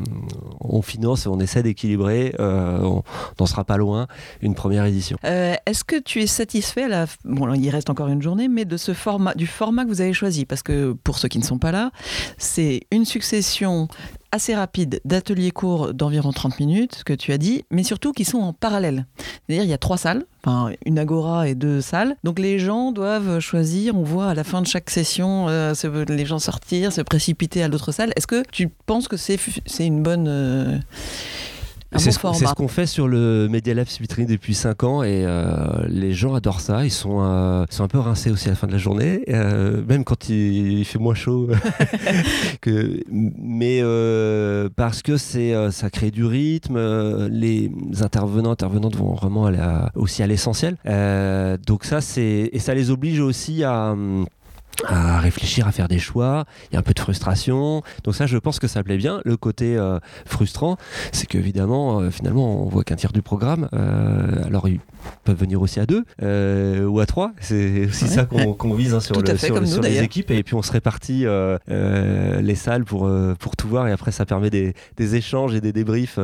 on 0.60 0.82
finance, 0.82 1.28
on 1.28 1.40
essaie 1.40 1.64
d'équilibrer, 1.64 1.91
on 2.00 3.04
n'en 3.40 3.46
sera 3.46 3.64
pas 3.64 3.78
loin, 3.78 4.08
une 4.42 4.56
première 4.56 4.86
édition. 4.86 5.18
Euh, 5.26 5.56
est-ce 5.66 5.84
que 5.84 6.00
tu 6.00 6.22
es 6.22 6.28
satisfait, 6.28 6.88
bon, 7.26 7.54
il 7.54 7.70
reste 7.70 7.90
encore 7.90 8.08
une 8.08 8.22
journée, 8.22 8.48
mais 8.48 8.66
de 8.66 8.78
ce 8.78 8.94
format, 8.94 9.34
du 9.34 9.48
format 9.48 9.84
que 9.84 9.90
vous 9.90 10.02
avez 10.02 10.14
choisi? 10.14 10.46
Parce 10.46 10.64
que 10.64 10.94
pour 11.04 11.18
ceux 11.18 11.28
qui 11.28 11.40
ne 11.40 11.44
sont 11.44 11.60
pas 11.60 11.72
là, 11.72 11.92
c'est 12.38 12.82
une 12.92 13.06
succession 13.06 13.88
assez 14.32 14.56
rapide 14.56 15.02
d'ateliers 15.04 15.52
courts 15.52 15.94
d'environ 15.94 16.32
30 16.32 16.60
minutes, 16.60 16.96
ce 16.96 17.04
que 17.04 17.14
tu 17.14 17.34
as 17.34 17.38
dit, 17.38 17.66
mais 17.70 17.84
surtout 17.84 18.14
qui 18.14 18.24
sont 18.24 18.40
en 18.40 18.54
parallèle. 18.54 19.06
C'est-à-dire 19.18 19.64
il 19.64 19.70
y 19.70 19.74
a 19.74 19.78
trois 19.78 19.98
salles, 19.98 20.26
enfin 20.44 20.72
une 20.86 20.98
agora 20.98 21.48
et 21.48 21.56
deux 21.56 21.82
salles. 21.82 22.16
Donc 22.24 22.40
les 22.40 22.58
gens 22.58 22.92
doivent 22.92 23.40
choisir, 23.40 23.96
on 23.96 24.04
voit 24.04 24.28
à 24.28 24.34
la 24.34 24.44
fin 24.44 24.62
de 24.62 24.68
chaque 24.68 24.90
session 24.90 25.48
euh, 25.50 25.74
les 26.08 26.26
gens 26.26 26.40
sortir, 26.40 26.94
se 26.94 27.02
précipiter 27.02 27.62
à 27.62 27.68
l'autre 27.68 27.92
salle. 27.92 28.14
Est-ce 28.16 28.28
que 28.28 28.44
tu 28.52 28.70
penses 28.86 29.08
que 29.08 29.18
c'est 29.18 29.38
une 29.80 30.02
bonne... 30.02 30.28
Euh, 30.28 30.78
c'est 31.98 32.12
ce, 32.12 32.54
qu'on 32.54 32.68
fait 32.68 32.86
sur 32.86 33.08
le 33.08 33.48
Media 33.50 33.74
Lab 33.74 33.88
Vitrine 34.00 34.26
depuis 34.26 34.54
5 34.54 34.84
ans 34.84 35.04
et 35.04 35.24
euh, 35.26 35.86
les 35.88 36.14
gens 36.14 36.34
adorent 36.34 36.62
ça. 36.62 36.86
Ils 36.86 36.92
sont, 36.92 37.20
euh, 37.22 37.66
sont 37.70 37.84
un 37.84 37.88
peu 37.88 38.00
rincés 38.00 38.32
aussi 38.32 38.48
à 38.48 38.52
la 38.52 38.56
fin 38.56 38.68
de 38.68 38.72
la 38.72 38.78
journée, 38.78 39.24
euh, 39.30 39.82
même 39.88 40.04
quand 40.04 40.30
il, 40.30 40.86
fait 40.86 41.00
moins 41.00 41.16
chaud. 41.16 41.50
que, 42.62 43.04
mais 43.10 43.82
parce 44.76 45.02
que 45.02 45.18
c'est 45.18 45.54
ça 45.72 45.90
crée 45.90 46.12
du 46.12 46.26
rythme, 46.26 46.78
les 47.28 47.72
intervenants 48.02 48.52
intervenantes 48.52 48.96
vont 48.96 49.14
vraiment 49.14 49.52
aussi 49.96 50.24
à 50.24 50.28
l'essentiel. 50.28 50.78
donc 51.66 51.84
ça 51.84 52.02
c'est 52.02 52.50
et 52.52 52.60
ça 52.60 52.74
les 52.74 52.90
oblige 52.90 53.20
aussi 53.20 53.64
à 53.64 53.96
à 54.88 55.20
réfléchir, 55.20 55.68
à 55.68 55.72
faire 55.72 55.88
des 55.88 56.00
choix. 56.00 56.46
Il 56.72 56.74
y 56.74 56.78
a 56.78 56.80
un 56.80 56.84
peu 56.84 56.94
de 56.94 57.00
frustration. 57.00 57.82
Donc 58.04 58.16
ça, 58.16 58.26
je 58.26 58.38
pense 58.38 58.60
que 58.60 58.68
ça 58.68 58.84
plaît 58.84 58.98
bien. 58.98 59.22
Le 59.26 59.38
côté 59.38 59.78
euh, 59.78 60.00
frustrant, 60.26 60.78
c'est 61.12 61.28
qu'évidemment, 61.28 62.00
euh, 62.00 62.12
finalement, 62.12 62.66
on 62.66 62.70
voit 62.70 62.84
qu'un 62.84 62.96
tiers 62.96 63.14
du 63.14 63.22
programme. 63.22 63.70
Euh, 63.74 64.46
alors, 64.46 64.68
peuvent 65.24 65.38
venir 65.38 65.62
aussi 65.62 65.80
à 65.80 65.86
deux 65.86 66.04
ou 66.88 67.00
à 67.00 67.06
trois. 67.06 67.32
C'est 67.40 67.86
aussi 67.88 68.08
ça 68.08 68.26
qu'on 68.26 68.74
vise 68.74 68.94
hein, 68.94 69.00
sur, 69.00 69.22
le, 69.22 69.38
sur, 69.38 69.82
les 69.82 70.02
équipes. 70.02 70.32
Et 70.32 70.44
puis, 70.44 70.56
on 70.56 70.62
se 70.62 70.72
répartit 70.72 71.26
les 71.68 72.56
salles 72.56 72.86
pour, 72.86 73.10
pour 73.40 73.56
tout 73.56 73.68
voir. 73.68 73.88
Et 73.88 73.92
après, 73.92 74.12
ça 74.12 74.26
permet 74.26 74.50
des, 74.50 74.74
des 74.98 75.16
échanges 75.16 75.56
et 75.56 75.62
des 75.62 75.74
débriefs 75.74 76.18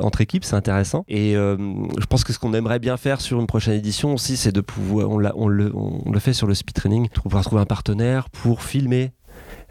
entre 0.00 0.20
équipes. 0.20 0.44
C'est 0.44 0.56
intéressant. 0.56 1.04
Et 1.08 1.34
je 1.34 2.06
pense 2.08 2.24
que 2.24 2.32
ce 2.32 2.38
qu'on 2.38 2.54
aimerait 2.54 2.78
bien 2.78 2.96
faire 2.96 3.20
sur 3.20 3.40
une 3.40 3.46
prochaine 3.46 3.74
édition 3.74 4.14
aussi, 4.14 4.36
c'est 4.36 4.52
de 4.52 4.60
pouvoir... 4.60 5.10
On, 5.10 5.20
on, 5.34 5.48
le, 5.48 5.72
on, 5.74 6.10
le 6.10 6.18
fait 6.18 6.32
sur 6.32 6.46
le 6.46 6.54
speed 6.54 6.74
training, 6.74 7.08
pouvoir 7.08 7.44
trouver 7.44 7.62
un 7.62 7.66
partenaire 7.66 8.30
pour 8.30 8.62
filmer 8.62 9.12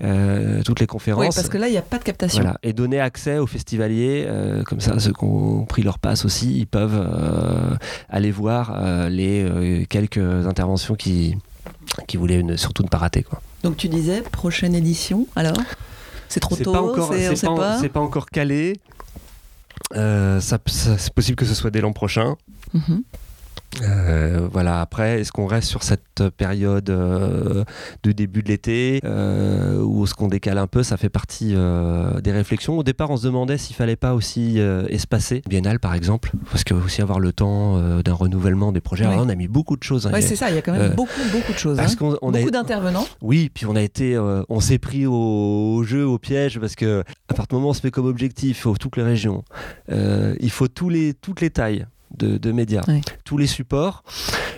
euh, 0.02 0.62
toutes 0.64 0.80
les 0.80 0.88
conférences. 0.88 1.22
Oui, 1.22 1.30
parce 1.34 1.50
que 1.50 1.58
là, 1.58 1.68
il 1.68 1.72
n'y 1.72 1.78
a 1.78 1.82
pas 1.82 1.98
de 1.98 2.04
captation. 2.04 2.42
Voilà. 2.42 2.58
Et 2.64 2.74
donner 2.74 3.00
accès 3.00 3.38
aux 3.38 3.48
festivaliers, 3.48 4.26
euh, 4.28 4.64
comme 4.64 4.80
ça, 4.80 5.00
ceux 5.00 5.12
qui 5.12 5.24
ont 5.24 5.66
pris 5.66 5.82
leur 5.82 6.00
passe 6.00 6.26
aussi, 6.26 6.58
ils 6.58 6.68
peuvent 6.68 7.00
euh, 7.00 7.76
aller 8.10 8.32
voir 8.32 9.10
les 9.10 9.86
quelques 9.90 10.18
interventions 10.18 10.96
qui, 10.96 11.38
qui 12.08 12.18
voulaient 12.18 12.44
surtout 12.58 12.84
ne 12.84 12.88
pas 12.88 12.98
rater. 12.98 13.24
Quoi. 13.24 13.42
Donc 13.64 13.78
tu 13.78 13.90
disais, 13.90 14.22
prochaine 14.22 14.76
édition, 14.76 15.28
alors? 15.36 15.58
C'est 16.30 16.40
trop 16.40 16.56
tôt 16.56 16.96
C'est 17.12 17.48
pas, 17.48 17.80
pas, 17.90 18.00
encore 18.00 18.28
calé. 18.28 18.80
c'est 19.94 21.14
possible 21.14 21.36
que 21.36 21.46
ce 21.46 21.56
soit 21.56 21.72
dès 21.72 21.82
l'an 21.82 21.94
prochain. 21.94 22.36
Mm 22.74 23.00
euh, 23.82 24.48
voilà, 24.52 24.82
après, 24.82 25.22
est-ce 25.22 25.32
qu'on 25.32 25.46
reste 25.46 25.70
sur 25.70 25.84
cette 25.84 26.24
période 26.38 26.90
euh, 26.90 27.64
de 28.04 28.12
début 28.12 28.44
de 28.44 28.50
l'été 28.50 29.00
euh, 29.04 29.82
ou 29.82 30.04
est-ce 30.04 30.14
qu'on 30.14 30.28
décale 30.28 30.58
un 30.58 30.68
peu? 30.68 30.84
Ça 30.84 30.98
fait 30.98 31.10
partie 31.10 31.50
des 31.50 32.32
réflexions. 32.32 32.78
Au 32.78 32.84
départ, 32.84 33.10
on 33.10 33.18
se 33.18 33.26
demandait 33.26 33.58
s'il 33.58 33.76
fallait 33.76 33.96
pas 33.96 34.14
aussi 34.14 34.60
espacer 34.90 35.42
Biennale, 35.48 35.80
par 35.80 35.94
exemple, 35.94 36.32
parce 36.52 36.64
qu'il 36.64 36.78
faut 36.78 36.86
aussi 36.86 37.02
avoir 37.02 37.20
le 37.20 37.32
temps 37.32 37.80
d'un 38.02 38.14
renouvellement 38.14 38.72
des 38.72 38.82
projets. 38.82 39.06
Alors, 39.06 39.26
on 39.26 39.30
a 39.30 39.36
mis 39.36 39.48
beaucoup 39.48 39.78
de 39.78 39.84
choses. 39.84 40.08
Hein, 40.08 40.12
oui, 40.14 40.22
c'est 40.22 40.36
ça, 40.36 40.50
il 40.50 40.56
y 40.56 40.58
a 40.58 40.62
quand 40.62 40.74
même 40.74 40.94
beaucoup, 40.94 41.22
beaucoup 41.32 41.54
de 41.54 41.58
choses. 41.58 41.78
Parce 41.78 41.94
hein. 41.94 42.18
qu'on 42.20 42.32
beaucoup 42.32 42.52
d'intervenants. 42.52 43.08
Oui, 43.22 43.50
puis 43.54 43.66
on 43.66 43.76
a 43.76 43.82
été, 43.82 44.18
on 44.50 44.60
s'est 44.60 44.80
pris 44.80 45.06
au, 45.06 45.84
jeu, 45.84 46.06
au 46.06 46.18
piège, 46.18 46.60
parce 46.60 46.76
que 46.76 47.04
à 47.28 47.34
partir 47.34 47.48
du 47.50 47.56
moment 47.56 47.68
où 47.68 47.72
on 47.72 47.74
se 47.74 47.86
met 47.86 47.92
comme 47.92 48.08
objectif, 48.08 48.58
il 48.58 48.62
faut 48.62 48.76
toutes 48.76 48.98
les 48.98 49.04
régions, 49.04 49.44
il 49.90 50.52
faut 50.52 50.68
tous 50.68 50.90
les, 50.90 51.14
toutes 51.14 51.42
les 51.42 51.50
tailles 51.50 51.86
de, 52.18 52.52
médias, 52.52 52.84
tous 53.24 53.38
les 53.38 53.48
supports. 53.48 54.04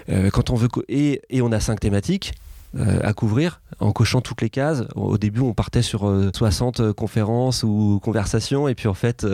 Euh, 0.09 0.29
quand 0.29 0.49
on 0.49 0.55
veut 0.55 0.69
et, 0.87 1.21
et 1.29 1.41
on 1.41 1.51
a 1.51 1.59
cinq 1.59 1.79
thématiques. 1.79 2.33
Euh, 2.79 2.99
à 3.03 3.11
couvrir 3.11 3.61
en 3.81 3.91
cochant 3.91 4.21
toutes 4.21 4.41
les 4.41 4.49
cases. 4.49 4.85
Au 4.95 5.17
début, 5.17 5.41
on 5.41 5.53
partait 5.53 5.81
sur 5.81 6.09
60 6.33 6.79
euh, 6.79 6.93
conférences 6.93 7.63
ou 7.63 7.99
conversations, 8.01 8.69
et 8.69 8.75
puis 8.75 8.87
en 8.87 8.93
fait. 8.93 9.25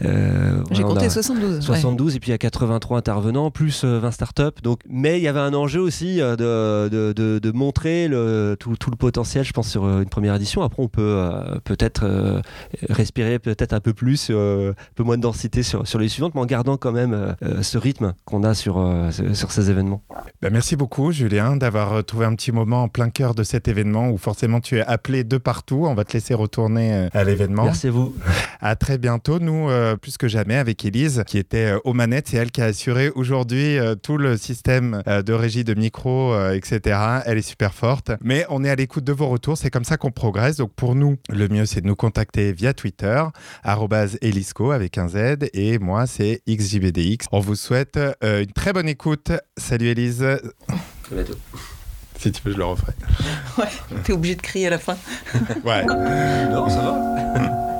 J'ai 0.00 0.82
compté 0.82 1.08
72. 1.08 1.60
72, 1.60 2.16
et 2.16 2.20
puis 2.20 2.30
il 2.30 2.32
y 2.32 2.34
a 2.34 2.38
83 2.38 2.98
intervenants, 2.98 3.52
plus 3.52 3.84
20 3.84 4.10
startups. 4.10 4.60
Donc, 4.64 4.80
mais 4.88 5.20
il 5.20 5.22
y 5.22 5.28
avait 5.28 5.38
un 5.38 5.54
enjeu 5.54 5.80
aussi 5.80 6.16
de, 6.16 6.88
de, 6.88 7.12
de, 7.12 7.52
montrer 7.52 8.08
le, 8.08 8.56
tout, 8.58 8.74
tout, 8.76 8.90
le 8.90 8.96
potentiel, 8.96 9.44
je 9.44 9.52
pense, 9.52 9.68
sur 9.68 9.84
une 9.86 10.08
première 10.08 10.34
édition. 10.34 10.62
Après, 10.62 10.82
on 10.82 10.88
peut 10.88 11.30
peut-être 11.62 12.42
respirer 12.88 13.38
peut-être 13.38 13.72
un 13.72 13.80
peu 13.80 13.92
plus, 13.92 14.30
un 14.30 14.74
peu 14.96 15.04
moins 15.04 15.16
de 15.16 15.22
densité 15.22 15.62
sur, 15.62 15.86
sur 15.86 16.00
les 16.00 16.08
suivantes, 16.08 16.34
mais 16.34 16.40
en 16.40 16.46
gardant 16.46 16.76
quand 16.76 16.92
même 16.92 17.36
ce 17.60 17.78
rythme 17.78 18.14
qu'on 18.24 18.42
a 18.42 18.54
sur, 18.54 18.84
sur 19.32 19.52
ces 19.52 19.70
événements. 19.70 20.02
Ben, 20.40 20.50
merci 20.50 20.74
beaucoup, 20.74 21.12
Julien, 21.12 21.56
d'avoir 21.56 22.04
trouvé 22.04 22.26
un 22.26 22.31
un 22.32 22.34
petit 22.34 22.52
moment 22.52 22.84
en 22.84 22.88
plein 22.88 23.10
cœur 23.10 23.34
de 23.34 23.42
cet 23.42 23.68
événement 23.68 24.08
où 24.10 24.16
forcément 24.16 24.60
tu 24.60 24.78
es 24.78 24.80
appelé 24.80 25.22
de 25.22 25.36
partout. 25.36 25.84
On 25.86 25.94
va 25.94 26.04
te 26.04 26.14
laisser 26.14 26.32
retourner 26.32 26.92
euh, 26.94 27.08
à 27.12 27.24
l'événement. 27.24 27.64
Merci 27.64 27.88
à 27.88 27.90
vous. 27.90 28.14
À 28.64 28.76
très 28.76 28.96
bientôt. 28.96 29.40
Nous, 29.40 29.68
euh, 29.68 29.96
plus 29.96 30.16
que 30.16 30.28
jamais, 30.28 30.54
avec 30.54 30.84
Elise, 30.84 31.24
qui 31.26 31.36
était 31.36 31.72
euh, 31.72 31.78
aux 31.82 31.94
manettes, 31.94 32.28
c'est 32.28 32.36
elle 32.36 32.52
qui 32.52 32.62
a 32.62 32.66
assuré 32.66 33.10
aujourd'hui 33.10 33.76
tout 34.04 34.16
le 34.16 34.36
système 34.36 35.02
de 35.04 35.32
régie 35.32 35.64
de 35.64 35.74
micro, 35.74 36.32
etc. 36.50 36.98
Elle 37.26 37.38
est 37.38 37.42
super 37.42 37.74
forte. 37.74 38.12
Mais 38.22 38.46
on 38.50 38.62
est 38.62 38.70
à 38.70 38.76
l'écoute 38.76 39.02
de 39.02 39.12
vos 39.12 39.28
retours. 39.28 39.58
C'est 39.58 39.70
comme 39.70 39.84
ça 39.84 39.96
qu'on 39.96 40.12
progresse. 40.12 40.58
Donc 40.58 40.72
pour 40.74 40.94
nous, 40.94 41.16
le 41.28 41.48
mieux, 41.48 41.66
c'est 41.66 41.80
de 41.80 41.86
nous 41.86 41.96
contacter 41.96 42.52
via 42.52 42.72
Twitter, 42.72 43.24
elisco 44.22 44.70
avec 44.70 44.96
un 44.96 45.08
Z. 45.08 45.48
Et 45.54 45.80
moi, 45.80 46.06
c'est 46.06 46.40
XJBDX. 46.48 47.26
On 47.32 47.40
vous 47.40 47.56
souhaite 47.56 47.98
une 48.22 48.52
très 48.52 48.72
bonne 48.72 48.88
écoute. 48.88 49.32
Salut 49.56 49.88
Elise. 49.88 50.22
À 50.22 50.38
bientôt. 51.10 51.34
Si 52.22 52.30
tu 52.30 52.40
veux, 52.44 52.52
je 52.52 52.58
le 52.58 52.64
referai. 52.64 52.92
Ouais, 53.58 53.68
t'es 54.04 54.12
obligé 54.12 54.36
de 54.36 54.42
crier 54.42 54.68
à 54.68 54.70
la 54.70 54.78
fin. 54.78 54.96
ouais. 55.64 55.84
Non, 55.84 56.68
ça 56.68 56.80
va. 56.80 57.68